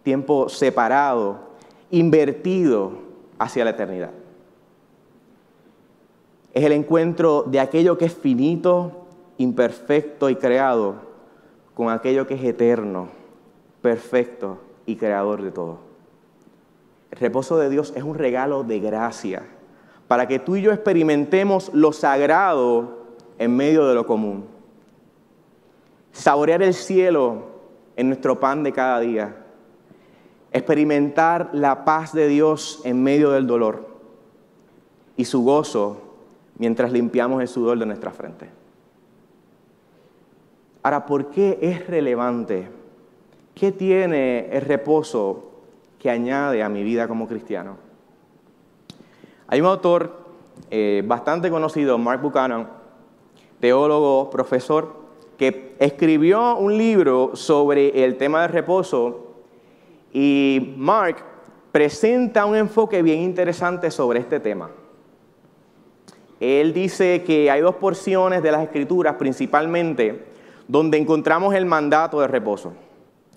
tiempo 0.01 0.49
separado, 0.49 1.39
invertido 1.91 2.93
hacia 3.37 3.63
la 3.63 3.71
eternidad 3.71 4.11
es 6.55 6.63
el 6.63 6.71
encuentro 6.71 7.43
de 7.43 7.59
aquello 7.59 7.97
que 7.97 8.05
es 8.05 8.15
finito, 8.15 9.05
imperfecto 9.37 10.29
y 10.29 10.37
creado 10.37 10.95
con 11.73 11.89
aquello 11.89 12.25
que 12.25 12.35
es 12.35 12.43
eterno, 12.45 13.09
perfecto 13.81 14.59
y 14.85 14.95
creador 14.95 15.41
de 15.41 15.51
todo. 15.51 15.79
El 17.11 17.19
reposo 17.19 17.57
de 17.57 17.69
Dios 17.69 17.93
es 17.95 18.03
un 18.03 18.15
regalo 18.15 18.63
de 18.63 18.79
gracia 18.79 19.43
para 20.07 20.27
que 20.27 20.39
tú 20.39 20.55
y 20.55 20.61
yo 20.61 20.71
experimentemos 20.71 21.71
lo 21.73 21.91
sagrado 21.91 23.05
en 23.37 23.55
medio 23.55 23.87
de 23.87 23.95
lo 23.95 24.05
común. 24.05 24.45
Saborear 26.11 26.61
el 26.61 26.73
cielo 26.73 27.55
en 27.95 28.07
nuestro 28.07 28.39
pan 28.39 28.63
de 28.63 28.71
cada 28.71 28.99
día. 28.99 29.35
Experimentar 30.51 31.49
la 31.53 31.83
paz 31.83 32.13
de 32.13 32.27
Dios 32.27 32.81
en 32.85 33.03
medio 33.03 33.31
del 33.31 33.47
dolor 33.47 33.87
y 35.17 35.25
su 35.25 35.43
gozo 35.43 36.01
mientras 36.57 36.91
limpiamos 36.91 37.41
el 37.41 37.47
sudor 37.47 37.77
de 37.77 37.85
nuestra 37.85 38.11
frente. 38.11 38.49
Ahora, 40.83 41.05
¿por 41.05 41.29
qué 41.29 41.57
es 41.61 41.87
relevante? 41.87 42.69
¿Qué 43.53 43.71
tiene 43.71 44.49
el 44.51 44.61
reposo 44.61 45.54
que 46.05 46.11
añade 46.11 46.61
a 46.61 46.69
mi 46.69 46.83
vida 46.83 47.07
como 47.07 47.27
cristiano? 47.27 47.77
Hay 49.47 49.59
un 49.59 49.65
autor 49.65 50.11
eh, 50.69 51.01
bastante 51.03 51.49
conocido, 51.49 51.97
Mark 51.97 52.21
Buchanan, 52.21 52.69
teólogo, 53.59 54.29
profesor, 54.29 54.97
que 55.35 55.75
escribió 55.79 56.57
un 56.57 56.77
libro 56.77 57.31
sobre 57.35 58.05
el 58.05 58.17
tema 58.17 58.43
del 58.43 58.51
reposo 58.51 59.33
y 60.13 60.75
Mark 60.77 61.23
presenta 61.71 62.45
un 62.45 62.55
enfoque 62.55 63.01
bien 63.01 63.21
interesante 63.21 63.89
sobre 63.89 64.19
este 64.19 64.39
tema. 64.39 64.69
Él 66.39 66.71
dice 66.71 67.23
que 67.23 67.49
hay 67.49 67.61
dos 67.61 67.77
porciones 67.77 68.43
de 68.43 68.51
las 68.51 68.61
escrituras 68.61 69.15
principalmente 69.15 70.23
donde 70.67 70.99
encontramos 70.99 71.55
el 71.55 71.65
mandato 71.65 72.21
de 72.21 72.27
reposo. 72.27 72.73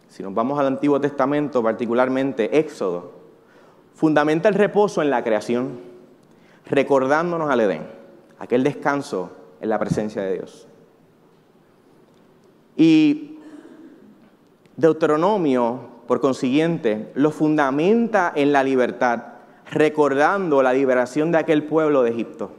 Si 0.09 0.23
nos 0.23 0.35
vamos 0.35 0.59
al 0.59 0.67
Antiguo 0.67 1.01
Testamento, 1.01 1.63
particularmente 1.63 2.59
Éxodo, 2.59 3.13
fundamenta 3.95 4.49
el 4.49 4.55
reposo 4.55 5.03
en 5.03 5.11
la 5.11 5.23
creación, 5.23 5.81
recordándonos 6.67 7.51
al 7.51 7.61
Edén, 7.61 7.87
aquel 8.39 8.65
descanso 8.65 9.31
en 9.61 9.69
la 9.69 9.79
presencia 9.79 10.23
de 10.23 10.35
Dios. 10.35 10.67
Y 12.77 13.39
Deuteronomio, 14.77 15.81
por 16.07 16.21
consiguiente, 16.21 17.11
lo 17.15 17.31
fundamenta 17.31 18.33
en 18.35 18.53
la 18.53 18.63
libertad, 18.63 19.25
recordando 19.71 20.63
la 20.63 20.73
liberación 20.73 21.33
de 21.33 21.39
aquel 21.39 21.65
pueblo 21.65 22.03
de 22.03 22.11
Egipto. 22.11 22.53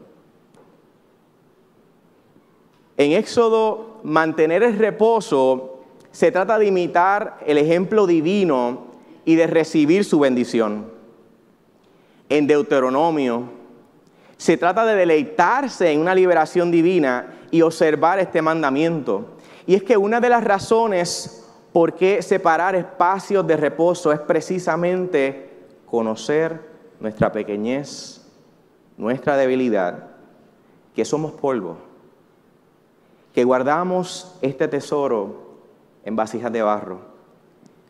En 2.97 3.13
Éxodo, 3.13 4.01
mantener 4.03 4.61
el 4.61 4.77
reposo 4.77 5.78
se 6.11 6.31
trata 6.31 6.57
de 6.57 6.67
imitar 6.67 7.37
el 7.45 7.57
ejemplo 7.57 8.07
divino 8.07 8.87
y 9.25 9.35
de 9.35 9.47
recibir 9.47 10.03
su 10.03 10.19
bendición. 10.19 10.91
En 12.29 12.47
Deuteronomio, 12.47 13.43
se 14.37 14.57
trata 14.57 14.85
de 14.85 14.95
deleitarse 14.95 15.91
en 15.91 15.99
una 16.01 16.15
liberación 16.15 16.71
divina 16.71 17.39
y 17.51 17.61
observar 17.61 18.19
este 18.19 18.41
mandamiento. 18.41 19.37
Y 19.67 19.75
es 19.75 19.83
que 19.83 19.97
una 19.97 20.19
de 20.19 20.29
las 20.29 20.43
razones 20.43 21.47
por 21.73 21.93
qué 21.93 22.21
separar 22.21 22.75
espacios 22.75 23.45
de 23.45 23.57
reposo 23.57 24.11
es 24.11 24.19
precisamente 24.19 25.49
conocer 25.85 26.61
nuestra 26.99 27.31
pequeñez, 27.31 28.25
nuestra 28.97 29.37
debilidad, 29.37 30.07
que 30.95 31.05
somos 31.05 31.33
polvo 31.33 31.89
que 33.33 33.43
guardamos 33.43 34.35
este 34.41 34.67
tesoro 34.67 35.48
en 36.09 36.15
vasijas 36.15 36.51
de 36.51 36.63
barro 36.63 37.01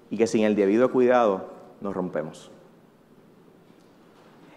y 0.10 0.18
que 0.18 0.28
sin 0.28 0.44
el 0.44 0.56
debido 0.56 0.92
cuidado 0.92 1.46
nos 1.80 1.94
rompemos. 1.94 2.52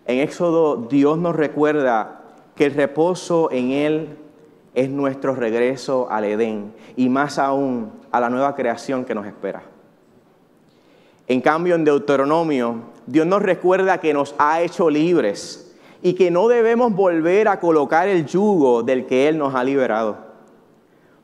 En 0.05 0.19
Éxodo 0.19 0.77
Dios 0.77 1.17
nos 1.17 1.37
recuerda 1.37 2.23
que 2.57 2.67
el 2.67 2.75
reposo 2.75 3.53
en 3.53 3.71
Él 3.71 4.19
es 4.75 4.91
nuestro 4.91 5.37
regreso 5.37 6.09
al 6.11 6.25
Edén 6.25 6.75
y 6.97 7.09
más 7.09 7.39
aún 7.39 7.93
a 8.11 8.19
la 8.19 8.31
nueva 8.31 8.57
creación 8.57 9.05
que 9.05 9.15
nos 9.15 9.27
espera. 9.27 9.63
En 11.29 11.41
cambio, 11.41 11.77
en 11.77 11.85
Deuteronomio, 11.85 12.81
Dios 13.07 13.27
nos 13.29 13.43
recuerda 13.43 13.99
que 13.99 14.13
nos 14.13 14.35
ha 14.39 14.61
hecho 14.61 14.91
libres 14.91 15.73
y 16.03 16.15
que 16.15 16.33
no 16.33 16.49
debemos 16.49 16.93
volver 16.93 17.47
a 17.47 17.61
colocar 17.61 18.09
el 18.09 18.27
yugo 18.27 18.83
del 18.83 19.07
que 19.07 19.29
Él 19.29 19.39
nos 19.39 19.55
ha 19.55 19.63
liberado. 19.63 20.32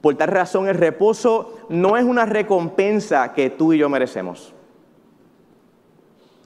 Por 0.01 0.15
tal 0.15 0.29
razón, 0.29 0.69
el 0.69 0.77
reposo 0.77 1.59
no 1.69 1.97
es 1.97 2.05
una 2.05 2.25
recompensa 2.25 3.33
que 3.33 3.51
tú 3.51 3.73
y 3.73 3.79
yo 3.79 3.89
merecemos. 3.89 4.55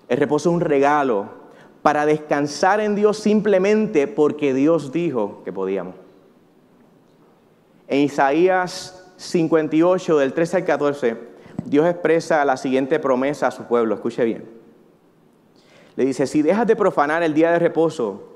El 0.08 0.18
reposo 0.18 0.50
es 0.50 0.54
un 0.54 0.60
regalo 0.60 1.42
para 1.82 2.06
descansar 2.06 2.80
en 2.80 2.94
Dios 2.94 3.18
simplemente 3.18 4.06
porque 4.06 4.54
Dios 4.54 4.92
dijo 4.92 5.42
que 5.44 5.52
podíamos. 5.52 5.96
En 7.88 8.00
Isaías 8.00 9.12
58, 9.16 10.18
del 10.18 10.32
13 10.32 10.56
al 10.58 10.64
14, 10.64 11.16
Dios 11.66 11.86
expresa 11.86 12.44
la 12.44 12.56
siguiente 12.56 12.98
promesa 12.98 13.48
a 13.48 13.50
su 13.50 13.64
pueblo. 13.64 13.94
Escuche 13.94 14.24
bien. 14.24 14.48
Le 15.96 16.06
dice, 16.06 16.26
si 16.26 16.40
dejas 16.40 16.66
de 16.66 16.76
profanar 16.76 17.22
el 17.22 17.34
día 17.34 17.52
de 17.52 17.58
reposo 17.58 18.28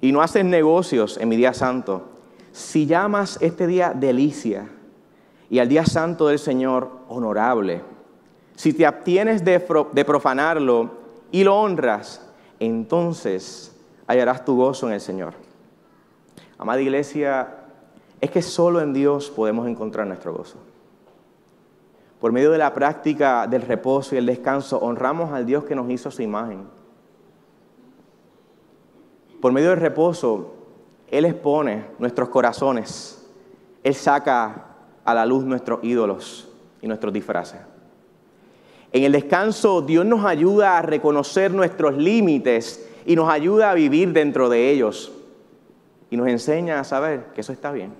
y 0.00 0.12
no 0.12 0.20
haces 0.20 0.44
negocios 0.44 1.16
en 1.18 1.28
mi 1.28 1.36
día 1.36 1.54
santo, 1.54 2.04
si 2.52 2.86
llamas 2.86 3.38
este 3.40 3.66
día 3.66 3.92
delicia 3.94 4.68
y 5.48 5.58
al 5.58 5.68
día 5.68 5.84
santo 5.84 6.28
del 6.28 6.38
Señor 6.38 6.90
honorable, 7.08 7.82
si 8.56 8.72
te 8.72 8.84
abstienes 8.84 9.44
de, 9.44 9.58
profanarlo 10.04 10.90
y 11.30 11.44
lo 11.44 11.56
honras, 11.56 12.26
entonces 12.58 13.74
hallarás 14.06 14.44
tu 14.44 14.56
gozo 14.56 14.86
en 14.86 14.94
el 14.94 15.00
Señor. 15.00 15.34
Amada 16.58 16.80
iglesia, 16.80 17.56
es 18.20 18.30
que 18.30 18.42
solo 18.42 18.82
en 18.82 18.92
Dios 18.92 19.30
podemos 19.30 19.66
encontrar 19.66 20.06
nuestro 20.06 20.34
gozo. 20.34 20.58
Por 22.20 22.32
medio 22.32 22.50
de 22.50 22.58
la 22.58 22.74
práctica 22.74 23.46
del 23.46 23.62
reposo 23.62 24.14
y 24.14 24.18
el 24.18 24.26
descanso, 24.26 24.78
honramos 24.78 25.32
al 25.32 25.46
Dios 25.46 25.64
que 25.64 25.74
nos 25.74 25.88
hizo 25.88 26.10
su 26.10 26.20
imagen. 26.20 26.64
Por 29.40 29.52
medio 29.52 29.70
del 29.70 29.80
reposo, 29.80 30.59
Él 31.10 31.24
expone 31.24 31.86
nuestros 31.98 32.28
corazones. 32.28 33.28
Él 33.82 33.94
saca 33.94 34.66
a 35.04 35.14
la 35.14 35.26
luz 35.26 35.44
nuestros 35.44 35.82
ídolos 35.82 36.48
y 36.80 36.86
nuestros 36.86 37.12
disfraces. 37.12 37.60
En 38.92 39.04
el 39.04 39.12
descanso, 39.12 39.82
Dios 39.82 40.04
nos 40.04 40.24
ayuda 40.24 40.78
a 40.78 40.82
reconocer 40.82 41.52
nuestros 41.52 41.96
límites 41.96 42.88
y 43.06 43.16
nos 43.16 43.28
ayuda 43.28 43.70
a 43.70 43.74
vivir 43.74 44.12
dentro 44.12 44.48
de 44.48 44.70
ellos. 44.70 45.12
Y 46.10 46.16
nos 46.16 46.28
enseña 46.28 46.80
a 46.80 46.84
saber 46.84 47.26
que 47.34 47.40
eso 47.40 47.52
está 47.52 47.70
bien. 47.70 47.94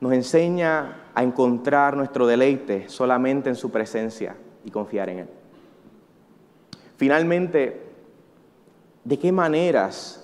Nos 0.00 0.12
enseña 0.12 1.04
a 1.14 1.22
encontrar 1.22 1.96
nuestro 1.96 2.26
deleite 2.26 2.88
solamente 2.88 3.48
en 3.48 3.56
su 3.56 3.70
presencia 3.70 4.36
y 4.64 4.70
confiar 4.70 5.08
en 5.08 5.18
Él. 5.20 5.28
Finalmente, 6.96 7.82
¿de 9.02 9.18
qué 9.18 9.32
maneras 9.32 10.23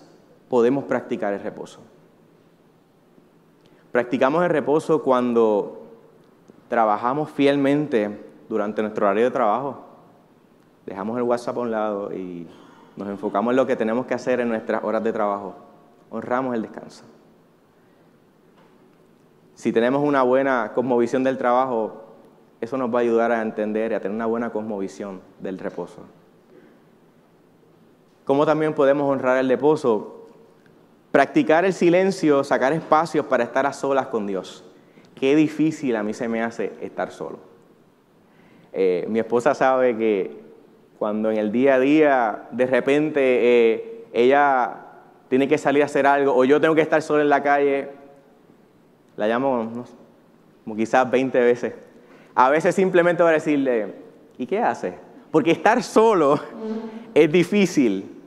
podemos 0.51 0.85
practicar 0.85 1.33
el 1.33 1.41
reposo? 1.41 1.81
Practicamos 3.93 4.43
el 4.45 4.51
reposo 4.51 5.03
cuando 5.03 5.87
trabajamos 6.69 7.31
fielmente 7.31 8.27
durante 8.49 8.83
nuestro 8.83 9.07
horario 9.07 9.25
de 9.25 9.31
trabajo. 9.31 9.85
Dejamos 10.85 11.17
el 11.17 11.23
WhatsApp 11.23 11.57
a 11.57 11.61
un 11.61 11.71
lado 11.71 12.13
y 12.13 12.47
nos 12.97 13.09
enfocamos 13.09 13.53
en 13.53 13.57
lo 13.57 13.67
que 13.67 13.77
tenemos 13.77 14.07
que 14.07 14.15
hacer 14.15 14.41
en 14.41 14.49
nuestras 14.49 14.83
horas 14.85 15.03
de 15.03 15.13
trabajo. 15.13 15.55
Honramos 16.11 16.55
el 16.55 16.63
descanso. 16.63 17.05
Si 19.55 19.73
tenemos 19.73 20.03
una 20.03 20.23
buena 20.23 20.73
cosmovisión 20.75 21.23
del 21.23 21.39
trabajo, 21.39 22.05
eso 22.61 22.77
nos 22.77 22.93
va 22.93 22.99
a 22.99 23.03
ayudar 23.03 23.31
a 23.31 23.43
entender 23.43 23.93
y 23.93 23.95
a 23.95 24.01
tener 24.01 24.17
una 24.17 24.27
buena 24.27 24.51
cosmovisión 24.51 25.21
del 25.39 25.59
reposo. 25.59 26.03
¿Cómo 28.25 28.47
también 28.47 28.75
podemos 28.75 29.09
honrar 29.09 29.37
el 29.39 29.49
reposo? 29.49 30.20
Practicar 31.11 31.65
el 31.65 31.73
silencio, 31.73 32.45
sacar 32.45 32.73
espacios 32.73 33.27
para 33.27 33.45
estar 33.45 33.67
a 33.67 33.73
solas 33.73 34.07
con 34.07 34.27
Dios. 34.27 34.65
Qué 35.15 35.35
difícil 35.35 35.97
a 35.97 36.03
mí 36.03 36.15
se 36.15 36.29
me 36.29 36.43
hace 36.43 36.73
estar 36.81 37.11
solo. 37.11 37.41
Eh, 38.73 39.05
mi 39.09 39.19
esposa 39.19 39.55
sabe 39.55 39.97
que 39.97 40.39
cuando 40.99 41.31
en 41.31 41.39
el 41.39 41.51
día 41.51 41.75
a 41.75 41.79
día 41.81 42.49
de 42.53 42.67
repente 42.67 43.21
eh, 43.21 44.05
ella 44.13 44.87
tiene 45.29 45.49
que 45.49 45.59
salir 45.59 45.83
a 45.83 45.87
hacer 45.87 46.07
algo 46.07 46.35
o 46.35 46.45
yo 46.45 46.61
tengo 46.61 46.75
que 46.75 46.81
estar 46.83 47.03
solo 47.03 47.23
en 47.23 47.29
la 47.29 47.43
calle, 47.43 47.89
la 49.17 49.27
llamo 49.27 49.85
como 50.65 50.77
quizás 50.77 51.11
20 51.11 51.41
veces. 51.41 51.75
A 52.35 52.49
veces 52.51 52.75
simplemente 52.75 53.23
voy 53.23 53.31
a 53.31 53.35
decirle, 53.35 53.95
¿y 54.39 54.47
qué 54.47 54.61
hace? 54.61 54.95
Porque 55.31 55.51
estar 55.51 55.83
solo 55.83 56.39
es 57.15 57.31
difícil. 57.31 58.20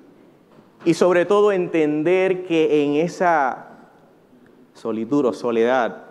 Y 0.86 0.94
sobre 0.94 1.26
todo 1.26 1.52
entender 1.52 2.46
que 2.46 2.84
en 2.84 2.96
esa 2.96 3.68
solitud 4.74 5.26
o 5.26 5.34
soledad 5.34 6.04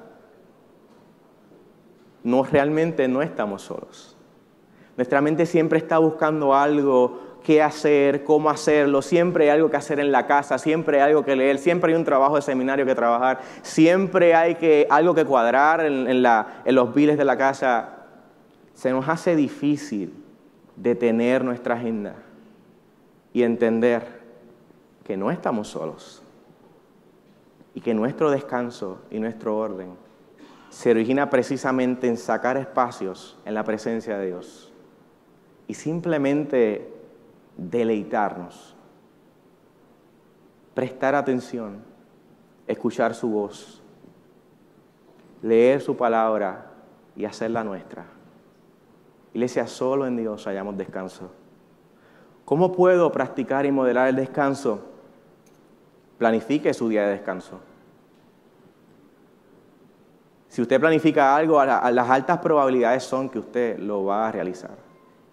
no 2.23 2.45
realmente 2.45 3.09
no 3.09 3.23
estamos 3.23 3.63
solos. 3.63 4.17
Nuestra 4.97 5.21
mente 5.21 5.47
siempre 5.47 5.79
está 5.79 5.99
buscando 5.99 6.55
algo 6.55 7.33
qué 7.43 7.61
hacer, 7.61 8.25
cómo 8.25 8.51
hacerlo, 8.51 9.03
siempre 9.03 9.45
hay 9.45 9.57
algo 9.57 9.69
que 9.69 9.77
hacer 9.77 9.99
en 9.99 10.13
la 10.13 10.27
casa, 10.27 10.59
siempre 10.59 11.03
hay 11.03 11.11
algo 11.11 11.25
que 11.25 11.35
leer, 11.35 11.59
siempre 11.59 11.93
hay 11.93 11.99
un 11.99 12.05
trabajo 12.05 12.37
de 12.37 12.43
seminario 12.43 12.87
que 12.87 12.95
trabajar, 12.95 13.41
siempre 13.63 14.35
hay 14.35 14.55
que, 14.55 14.87
algo 14.89 15.15
que 15.15 15.25
cuadrar 15.25 15.85
en, 15.85 16.07
en 16.07 16.75
los 16.75 16.95
biles 16.95 17.19
de 17.19 17.25
la 17.25 17.37
casa. 17.37 18.07
Se 18.75 18.91
nos 18.91 19.09
hace 19.09 19.35
difícil 19.35 20.13
detener 20.77 21.45
nuestra 21.45 21.75
agenda 21.75 22.15
y 23.33 23.43
entender 23.43 24.22
que 25.05 25.17
no 25.17 25.31
estamos 25.31 25.69
solos 25.69 26.23
y 27.75 27.81
que 27.81 27.95
nuestro 27.95 28.31
descanso 28.31 28.99
y 29.11 29.19
nuestro 29.19 29.57
orden 29.57 29.97
se 30.71 30.91
origina 30.91 31.29
precisamente 31.29 32.09
en 32.09 32.17
sacar 32.17 32.57
espacios 32.57 33.39
en 33.45 33.55
la 33.55 33.65
presencia 33.65 34.17
de 34.19 34.27
Dios 34.27 34.73
y 35.67 35.75
simplemente 35.75 36.93
deleitarnos, 37.57 38.75
prestar 40.75 41.15
atención, 41.15 41.83
escuchar 42.67 43.15
su 43.15 43.29
voz, 43.29 43.83
leer 45.43 45.81
su 45.81 45.97
palabra 45.97 46.71
y 47.17 47.25
hacerla 47.25 47.65
nuestra. 47.65 48.07
Iglesia, 49.35 49.67
solo 49.67 50.07
en 50.07 50.17
Dios 50.17 50.47
hallamos 50.47 50.77
descanso. 50.77 51.33
¿Cómo 52.45 52.73
puedo 52.73 53.11
practicar 53.13 53.67
y 53.67 53.73
modelar 53.73 54.09
el 54.09 54.17
descanso? 54.17 54.92
Planifique 56.23 56.73
su 56.73 56.89
día 56.89 57.03
de 57.03 57.15
descanso. 57.15 57.59
Si 60.47 60.63
usted 60.63 60.79
planifica 60.79 61.35
algo, 61.35 61.65
las 61.65 62.11
altas 62.11 62.39
probabilidades 62.39 63.03
son 63.03 63.29
que 63.29 63.41
usted 63.41 63.77
lo 63.81 64.05
va 64.05 64.29
a 64.29 64.31
realizar. 64.31 64.71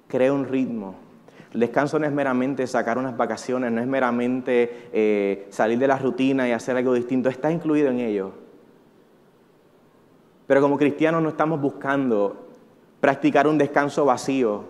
Cree 0.07 0.31
un 0.31 0.47
ritmo, 0.47 0.95
el 1.53 1.59
descanso 1.59 1.99
no 1.99 2.07
es 2.07 2.11
meramente 2.11 2.65
sacar 2.65 2.97
unas 2.97 3.15
vacaciones, 3.15 3.71
no 3.71 3.81
es 3.81 3.85
meramente 3.85 4.89
eh, 4.91 5.45
salir 5.51 5.77
de 5.77 5.85
la 5.85 5.99
rutina 5.99 6.49
y 6.49 6.53
hacer 6.53 6.75
algo 6.75 6.95
distinto, 6.95 7.29
está 7.29 7.51
incluido 7.51 7.91
en 7.91 7.99
ello. 7.99 8.31
Pero 10.47 10.59
como 10.59 10.75
cristianos 10.75 11.21
no 11.21 11.29
estamos 11.29 11.61
buscando 11.61 12.47
practicar 12.99 13.45
un 13.45 13.59
descanso 13.59 14.05
vacío, 14.05 14.63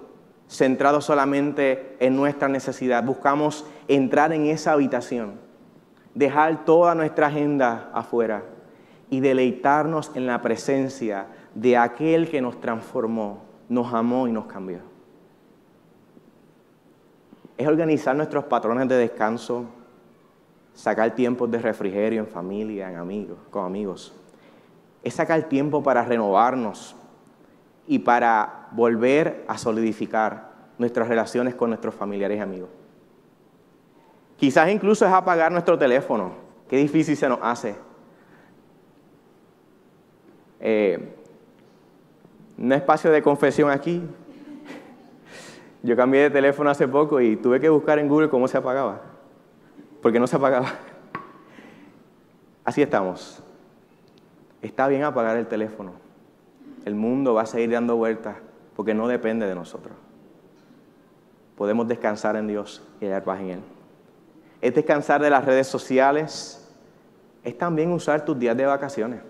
centrado 0.49 0.99
solamente 0.99 1.95
en 2.01 2.17
nuestra 2.17 2.49
necesidad. 2.49 3.05
Buscamos 3.05 3.65
entrar 3.87 4.33
en 4.33 4.47
esa 4.47 4.73
habitación, 4.73 5.47
dejar 6.13 6.65
toda 6.65 6.95
nuestra 6.95 7.27
agenda 7.27 7.89
afuera 7.93 8.43
y 9.09 9.19
deleitarnos 9.19 10.11
en 10.15 10.27
la 10.27 10.41
presencia 10.41 11.27
de 11.55 11.77
aquel 11.77 12.29
que 12.29 12.41
nos 12.41 12.59
transformó, 12.61 13.43
nos 13.67 13.93
amó 13.93 14.27
y 14.27 14.31
nos 14.31 14.45
cambió 14.45 14.89
es 17.59 17.67
organizar 17.67 18.15
nuestros 18.15 18.45
patrones 18.45 18.87
de 18.87 18.95
descanso, 18.95 19.65
sacar 20.73 21.13
tiempos 21.13 21.51
de 21.51 21.59
refrigerio 21.59 22.21
en 22.21 22.27
familia, 22.27 22.89
en 22.89 22.95
amigos, 22.95 23.37
con 23.49 23.65
amigos. 23.65 24.15
Es 25.03 25.15
sacar 25.15 25.43
tiempo 25.43 25.83
para 25.83 26.05
renovarnos 26.05 26.95
y 27.85 27.99
para 27.99 28.69
volver 28.71 29.43
a 29.45 29.57
solidificar 29.57 30.51
nuestras 30.77 31.09
relaciones 31.09 31.53
con 31.53 31.71
nuestros 31.71 31.93
familiares 31.93 32.37
y 32.37 32.41
amigos. 32.41 32.69
Quizás 34.39 34.69
incluso 34.71 35.05
es 35.05 35.11
apagar 35.11 35.51
nuestro 35.51 35.77
teléfono. 35.77 36.31
Qué 36.69 36.77
difícil 36.77 37.17
se 37.17 37.27
nos 37.27 37.39
hace. 37.41 37.75
Eh, 40.61 41.15
un 42.57 42.71
espacio 42.71 43.11
de 43.11 43.21
confesión 43.21 43.69
aquí. 43.69 44.01
Yo 45.83 45.97
cambié 45.97 46.21
de 46.21 46.29
teléfono 46.29 46.69
hace 46.69 46.87
poco 46.87 47.19
y 47.19 47.35
tuve 47.35 47.59
que 47.59 47.67
buscar 47.67 47.99
en 47.99 48.07
Google 48.07 48.29
cómo 48.29 48.47
se 48.47 48.57
apagaba, 48.57 49.01
porque 50.01 50.21
no 50.21 50.27
se 50.27 50.37
apagaba. 50.37 50.69
Así 52.63 52.81
estamos. 52.81 53.43
Está 54.61 54.87
bien 54.87 55.03
apagar 55.03 55.35
el 55.35 55.47
teléfono. 55.47 55.91
El 56.85 56.95
mundo 56.95 57.33
va 57.33 57.41
a 57.41 57.45
seguir 57.45 57.71
dando 57.71 57.97
vueltas 57.97 58.37
porque 58.77 58.93
no 58.93 59.09
depende 59.09 59.45
de 59.45 59.55
nosotros. 59.55 59.95
Podemos 61.57 61.89
descansar 61.89 62.37
en 62.37 62.47
Dios 62.47 62.81
y 63.01 63.05
hallar 63.05 63.25
paz 63.25 63.41
en 63.41 63.49
Él. 63.49 63.59
Es 64.61 64.75
descansar 64.75 65.21
de 65.21 65.29
las 65.29 65.45
redes 65.45 65.67
sociales. 65.67 66.67
Es 67.43 67.57
también 67.57 67.91
usar 67.91 68.25
tus 68.25 68.37
días 68.37 68.55
de 68.57 68.65
vacaciones. 68.65 69.21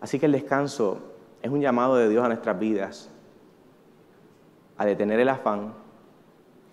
Así 0.00 0.18
que 0.18 0.26
el 0.26 0.32
descanso 0.32 1.00
es 1.42 1.50
un 1.50 1.60
llamado 1.60 1.96
de 1.96 2.08
Dios 2.08 2.24
a 2.24 2.28
nuestras 2.28 2.58
vidas, 2.58 3.10
a 4.76 4.84
detener 4.84 5.20
el 5.20 5.28
afán, 5.28 5.74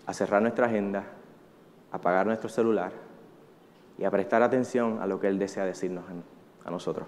a 0.06 0.14
cerrar 0.14 0.42
nuestra 0.42 0.68
agenda, 0.68 1.06
a 1.92 1.96
apagar 1.96 2.26
nuestro 2.26 2.50
celular 2.50 2.92
y 3.98 4.04
a 4.04 4.12
prestar 4.12 4.44
atención 4.44 5.00
a 5.02 5.08
lo 5.08 5.20
que 5.20 5.28
Él 5.28 5.40
desea 5.40 5.66
decirnos 5.66 6.04
a 6.66 6.72
nosotros. 6.72 7.08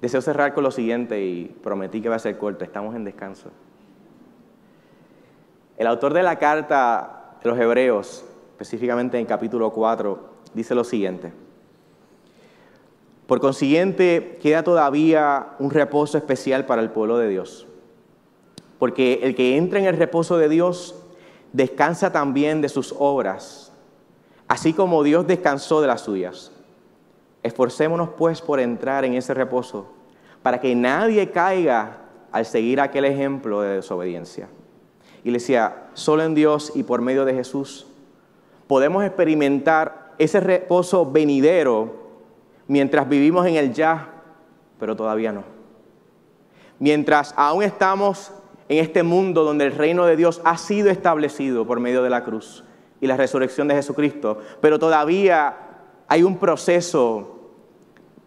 Deseo 0.00 0.20
cerrar 0.20 0.52
con 0.52 0.64
lo 0.64 0.70
siguiente 0.70 1.24
y 1.24 1.44
prometí 1.62 2.02
que 2.02 2.08
va 2.08 2.16
a 2.16 2.18
ser 2.18 2.36
corto, 2.36 2.64
estamos 2.64 2.94
en 2.96 3.04
descanso. 3.04 3.50
El 5.82 5.88
autor 5.88 6.14
de 6.14 6.22
la 6.22 6.38
carta 6.38 7.34
de 7.42 7.50
los 7.50 7.58
Hebreos, 7.58 8.24
específicamente 8.52 9.18
en 9.18 9.26
capítulo 9.26 9.72
4, 9.72 10.16
dice 10.54 10.76
lo 10.76 10.84
siguiente. 10.84 11.32
Por 13.26 13.40
consiguiente, 13.40 14.38
queda 14.40 14.62
todavía 14.62 15.56
un 15.58 15.72
reposo 15.72 16.16
especial 16.16 16.66
para 16.66 16.82
el 16.82 16.90
pueblo 16.90 17.18
de 17.18 17.28
Dios. 17.28 17.66
Porque 18.78 19.18
el 19.24 19.34
que 19.34 19.56
entra 19.56 19.80
en 19.80 19.86
el 19.86 19.96
reposo 19.96 20.38
de 20.38 20.48
Dios 20.48 20.94
descansa 21.52 22.12
también 22.12 22.60
de 22.60 22.68
sus 22.68 22.94
obras, 22.96 23.72
así 24.46 24.74
como 24.74 25.02
Dios 25.02 25.26
descansó 25.26 25.80
de 25.80 25.88
las 25.88 26.02
suyas. 26.02 26.52
Esforcémonos 27.42 28.10
pues 28.10 28.40
por 28.40 28.60
entrar 28.60 29.04
en 29.04 29.14
ese 29.14 29.34
reposo, 29.34 29.88
para 30.44 30.60
que 30.60 30.76
nadie 30.76 31.32
caiga 31.32 32.02
al 32.30 32.46
seguir 32.46 32.80
aquel 32.80 33.04
ejemplo 33.04 33.62
de 33.62 33.74
desobediencia. 33.74 34.46
Y 35.24 35.30
le 35.30 35.38
decía, 35.38 35.88
solo 35.94 36.22
en 36.22 36.34
Dios 36.34 36.72
y 36.74 36.82
por 36.82 37.00
medio 37.00 37.24
de 37.24 37.34
Jesús 37.34 37.86
podemos 38.66 39.04
experimentar 39.04 40.14
ese 40.18 40.40
reposo 40.40 41.10
venidero 41.10 41.94
mientras 42.68 43.08
vivimos 43.08 43.46
en 43.46 43.56
el 43.56 43.72
ya, 43.72 44.08
pero 44.78 44.96
todavía 44.96 45.32
no. 45.32 45.44
Mientras 46.78 47.34
aún 47.36 47.62
estamos 47.62 48.32
en 48.68 48.78
este 48.78 49.02
mundo 49.02 49.44
donde 49.44 49.66
el 49.66 49.72
reino 49.72 50.06
de 50.06 50.16
Dios 50.16 50.40
ha 50.44 50.56
sido 50.56 50.90
establecido 50.90 51.66
por 51.66 51.80
medio 51.80 52.02
de 52.02 52.10
la 52.10 52.24
cruz 52.24 52.64
y 53.00 53.06
la 53.06 53.16
resurrección 53.16 53.68
de 53.68 53.74
Jesucristo, 53.74 54.38
pero 54.60 54.78
todavía 54.78 55.56
hay 56.08 56.22
un 56.22 56.38
proceso 56.38 57.40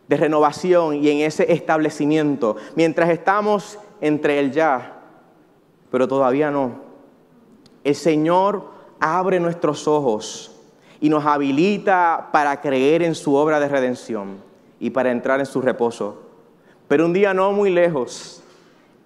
de 0.07 0.17
renovación 0.17 0.95
y 0.95 1.09
en 1.09 1.17
ese 1.19 1.51
establecimiento, 1.51 2.57
mientras 2.75 3.09
estamos 3.09 3.79
entre 4.01 4.39
el 4.39 4.51
ya, 4.51 4.94
pero 5.95 6.09
todavía 6.09 6.51
no. 6.51 6.73
El 7.85 7.95
Señor 7.95 8.65
abre 8.99 9.39
nuestros 9.39 9.87
ojos 9.87 10.53
y 10.99 11.07
nos 11.07 11.25
habilita 11.25 12.31
para 12.33 12.59
creer 12.59 13.01
en 13.01 13.15
su 13.15 13.33
obra 13.33 13.61
de 13.61 13.69
redención 13.69 14.39
y 14.77 14.89
para 14.89 15.09
entrar 15.09 15.39
en 15.39 15.45
su 15.45 15.61
reposo. 15.61 16.21
Pero 16.89 17.05
un 17.05 17.13
día 17.13 17.33
no 17.33 17.53
muy 17.53 17.69
lejos, 17.69 18.43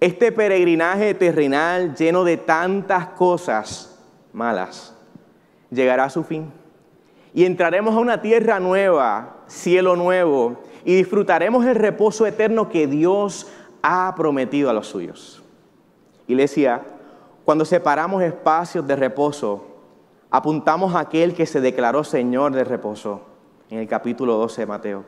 este 0.00 0.32
peregrinaje 0.32 1.14
terrenal 1.14 1.94
lleno 1.94 2.24
de 2.24 2.38
tantas 2.38 3.06
cosas 3.10 3.96
malas 4.32 4.92
llegará 5.70 6.06
a 6.06 6.10
su 6.10 6.24
fin. 6.24 6.50
Y 7.32 7.44
entraremos 7.44 7.94
a 7.94 8.00
una 8.00 8.20
tierra 8.20 8.58
nueva, 8.58 9.44
cielo 9.46 9.94
nuevo, 9.94 10.60
y 10.84 10.96
disfrutaremos 10.96 11.64
el 11.66 11.76
reposo 11.76 12.26
eterno 12.26 12.68
que 12.68 12.88
Dios 12.88 13.46
ha 13.80 14.12
prometido 14.16 14.68
a 14.68 14.72
los 14.72 14.88
suyos. 14.88 15.39
Iglesia, 16.30 16.82
cuando 17.44 17.64
separamos 17.64 18.22
espacios 18.22 18.86
de 18.86 18.96
reposo, 18.96 19.64
apuntamos 20.30 20.94
a 20.94 21.00
aquel 21.00 21.34
que 21.34 21.46
se 21.46 21.60
declaró 21.60 22.04
Señor 22.04 22.52
de 22.52 22.64
reposo 22.64 23.22
en 23.68 23.78
el 23.78 23.88
capítulo 23.88 24.36
12 24.36 24.62
de 24.62 24.66
Mateo, 24.66 25.04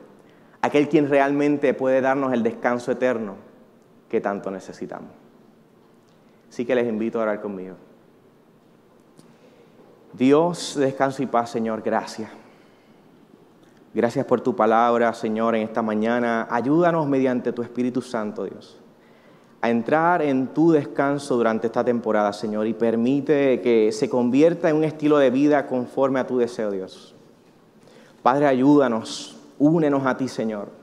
aquel 0.60 0.88
quien 0.88 1.08
realmente 1.08 1.74
puede 1.74 2.00
darnos 2.00 2.32
el 2.32 2.42
descanso 2.42 2.92
eterno 2.92 3.36
que 4.08 4.20
tanto 4.20 4.50
necesitamos. 4.50 5.10
Así 6.48 6.66
que 6.66 6.74
les 6.74 6.88
invito 6.88 7.18
a 7.18 7.22
orar 7.22 7.40
conmigo. 7.40 7.76
Dios, 10.12 10.74
descanso 10.76 11.22
y 11.22 11.26
paz, 11.26 11.50
Señor, 11.50 11.82
gracias. 11.82 12.30
Gracias 13.94 14.26
por 14.26 14.40
tu 14.40 14.56
palabra, 14.56 15.14
Señor, 15.14 15.54
en 15.54 15.62
esta 15.62 15.82
mañana. 15.82 16.48
Ayúdanos 16.50 17.06
mediante 17.06 17.52
tu 17.52 17.62
Espíritu 17.62 18.02
Santo, 18.02 18.44
Dios, 18.44 18.81
a 19.62 19.70
entrar 19.70 20.20
en 20.20 20.48
tu 20.48 20.72
descanso 20.72 21.36
durante 21.36 21.68
esta 21.68 21.82
temporada, 21.82 22.34
Señor, 22.34 22.66
y 22.66 22.74
permite 22.74 23.62
que 23.62 23.90
se 23.92 24.10
convierta 24.10 24.68
en 24.68 24.76
un 24.76 24.84
estilo 24.84 25.16
de 25.16 25.30
vida 25.30 25.66
conforme 25.66 26.20
a 26.20 26.26
tu 26.26 26.36
deseo, 26.36 26.70
Dios. 26.70 27.14
Padre, 28.22 28.46
ayúdanos, 28.46 29.38
únenos 29.58 30.04
a 30.04 30.16
ti, 30.16 30.28
Señor 30.28 30.82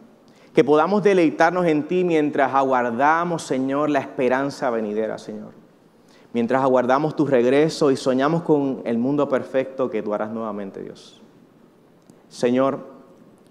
que 0.53 0.63
podamos 0.63 1.03
deleitarnos 1.03 1.65
en 1.67 1.87
ti 1.87 2.03
mientras 2.03 2.53
aguardamos, 2.53 3.43
Señor, 3.43 3.89
la 3.89 3.99
esperanza 3.99 4.69
venidera, 4.69 5.17
Señor. 5.17 5.51
Mientras 6.33 6.61
aguardamos 6.61 7.15
tu 7.15 7.25
regreso 7.25 7.91
y 7.91 7.95
soñamos 7.95 8.43
con 8.43 8.81
el 8.85 8.97
mundo 8.97 9.29
perfecto 9.29 9.89
que 9.89 10.03
tú 10.03 10.13
harás 10.13 10.31
nuevamente, 10.31 10.81
Dios. 10.81 11.21
Señor, 12.27 12.79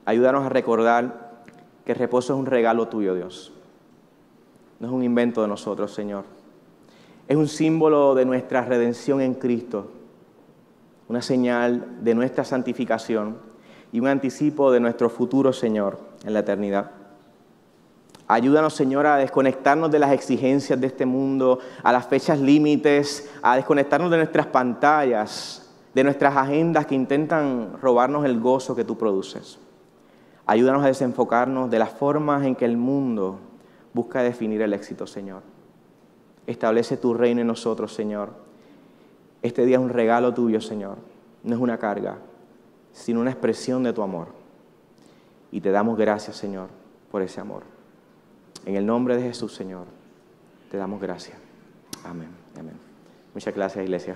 ayúdanos 0.04 0.44
a 0.44 0.48
recordar 0.48 1.44
que 1.84 1.92
el 1.92 1.98
reposo 1.98 2.34
es 2.34 2.38
un 2.38 2.46
regalo 2.46 2.88
tuyo, 2.88 3.14
Dios. 3.14 3.52
No 4.80 4.86
es 4.86 4.92
un 4.92 5.02
invento 5.02 5.42
de 5.42 5.48
nosotros, 5.48 5.92
Señor. 5.92 6.24
Es 7.26 7.36
un 7.36 7.48
símbolo 7.48 8.14
de 8.14 8.24
nuestra 8.24 8.62
redención 8.62 9.20
en 9.20 9.34
Cristo, 9.34 9.90
una 11.08 11.20
señal 11.20 12.02
de 12.02 12.14
nuestra 12.14 12.44
santificación 12.44 13.36
y 13.92 14.00
un 14.00 14.06
anticipo 14.06 14.70
de 14.70 14.80
nuestro 14.80 15.10
futuro, 15.10 15.52
Señor, 15.52 15.98
en 16.24 16.32
la 16.32 16.40
eternidad. 16.40 16.92
Ayúdanos, 18.28 18.74
Señor, 18.74 19.06
a 19.06 19.16
desconectarnos 19.16 19.90
de 19.90 19.98
las 19.98 20.12
exigencias 20.12 20.78
de 20.80 20.86
este 20.86 21.06
mundo, 21.06 21.58
a 21.82 21.92
las 21.92 22.06
fechas 22.06 22.38
límites, 22.38 23.30
a 23.42 23.56
desconectarnos 23.56 24.10
de 24.10 24.18
nuestras 24.18 24.46
pantallas, 24.46 25.70
de 25.94 26.04
nuestras 26.04 26.36
agendas 26.36 26.86
que 26.86 26.94
intentan 26.94 27.78
robarnos 27.80 28.24
el 28.26 28.38
gozo 28.38 28.76
que 28.76 28.84
tú 28.84 28.96
produces. 28.98 29.58
Ayúdanos 30.46 30.84
a 30.84 30.88
desenfocarnos 30.88 31.70
de 31.70 31.78
las 31.78 31.90
formas 31.90 32.44
en 32.44 32.54
que 32.54 32.66
el 32.66 32.76
mundo 32.76 33.38
busca 33.92 34.22
definir 34.22 34.62
el 34.62 34.72
éxito, 34.72 35.06
Señor. 35.06 35.42
Establece 36.46 36.96
tu 36.96 37.14
reino 37.14 37.40
en 37.40 37.46
nosotros, 37.46 37.92
Señor. 37.94 38.30
Este 39.42 39.64
día 39.66 39.76
es 39.76 39.82
un 39.82 39.90
regalo 39.90 40.32
tuyo, 40.32 40.60
Señor. 40.60 40.96
No 41.42 41.54
es 41.54 41.60
una 41.60 41.78
carga, 41.78 42.18
sino 42.92 43.20
una 43.20 43.30
expresión 43.30 43.82
de 43.82 43.92
tu 43.92 44.02
amor. 44.02 44.28
Y 45.52 45.60
te 45.60 45.70
damos 45.70 45.96
gracias, 45.96 46.36
Señor, 46.36 46.68
por 47.10 47.22
ese 47.22 47.40
amor. 47.40 47.62
En 48.66 48.76
el 48.76 48.84
nombre 48.84 49.16
de 49.16 49.22
Jesús, 49.22 49.54
Señor, 49.54 49.86
te 50.70 50.76
damos 50.76 51.00
gracias. 51.00 51.36
Amén. 52.04 52.28
Amén. 52.58 52.74
Muchas 53.34 53.54
gracias, 53.54 53.84
iglesia. 53.84 54.14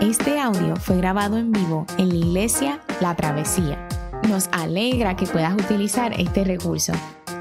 Este 0.00 0.40
audio 0.40 0.76
fue 0.76 0.96
grabado 0.96 1.38
en 1.38 1.52
vivo 1.52 1.86
en 1.98 2.08
la 2.08 2.14
iglesia 2.14 2.80
La 3.00 3.14
Travesía. 3.14 3.88
Nos 4.28 4.48
alegra 4.52 5.16
que 5.16 5.26
puedas 5.26 5.54
utilizar 5.54 6.12
este 6.18 6.44
recurso 6.44 6.92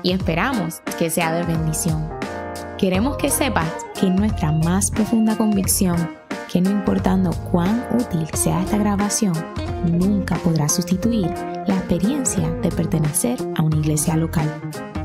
y 0.03 0.11
esperamos 0.11 0.81
que 0.97 1.09
sea 1.09 1.33
de 1.33 1.43
bendición. 1.43 2.09
Queremos 2.77 3.17
que 3.17 3.29
sepas 3.29 3.69
que 3.99 4.09
nuestra 4.09 4.51
más 4.51 4.89
profunda 4.91 5.37
convicción 5.37 6.21
que 6.51 6.59
no 6.59 6.69
importando 6.69 7.31
cuán 7.49 7.85
útil 7.97 8.27
sea 8.33 8.61
esta 8.61 8.77
grabación, 8.77 9.33
nunca 9.85 10.35
podrá 10.35 10.67
sustituir 10.67 11.27
la 11.65 11.75
experiencia 11.75 12.49
de 12.61 12.69
pertenecer 12.69 13.37
a 13.55 13.61
una 13.61 13.77
iglesia 13.77 14.17
local. 14.17 14.49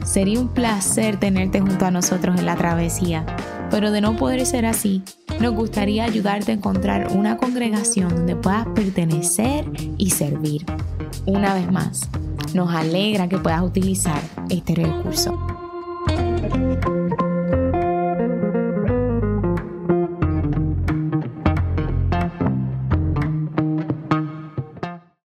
Sería 0.05 0.41
un 0.41 0.49
placer 0.49 1.19
tenerte 1.19 1.61
junto 1.61 1.87
a 1.87 1.93
nosotros 1.93 2.39
en 2.39 2.47
la 2.47 2.57
travesía, 2.57 3.25
pero 3.71 3.93
de 3.93 4.01
no 4.01 4.17
poder 4.17 4.45
ser 4.45 4.67
así, 4.67 5.03
nos 5.41 5.55
gustaría 5.55 6.05
ayudarte 6.05 6.51
a 6.51 6.55
encontrar 6.57 7.13
una 7.13 7.37
congregación 7.37 8.09
donde 8.09 8.35
puedas 8.35 8.67
pertenecer 8.75 9.67
y 9.99 10.11
servir. 10.11 10.65
Una 11.27 11.55
vez 11.55 11.71
más, 11.71 12.09
nos 12.55 12.75
alegra 12.75 13.29
que 13.29 13.39
puedas 13.39 13.63
utilizar 13.63 14.21
este 14.49 14.75
recurso. 14.75 15.39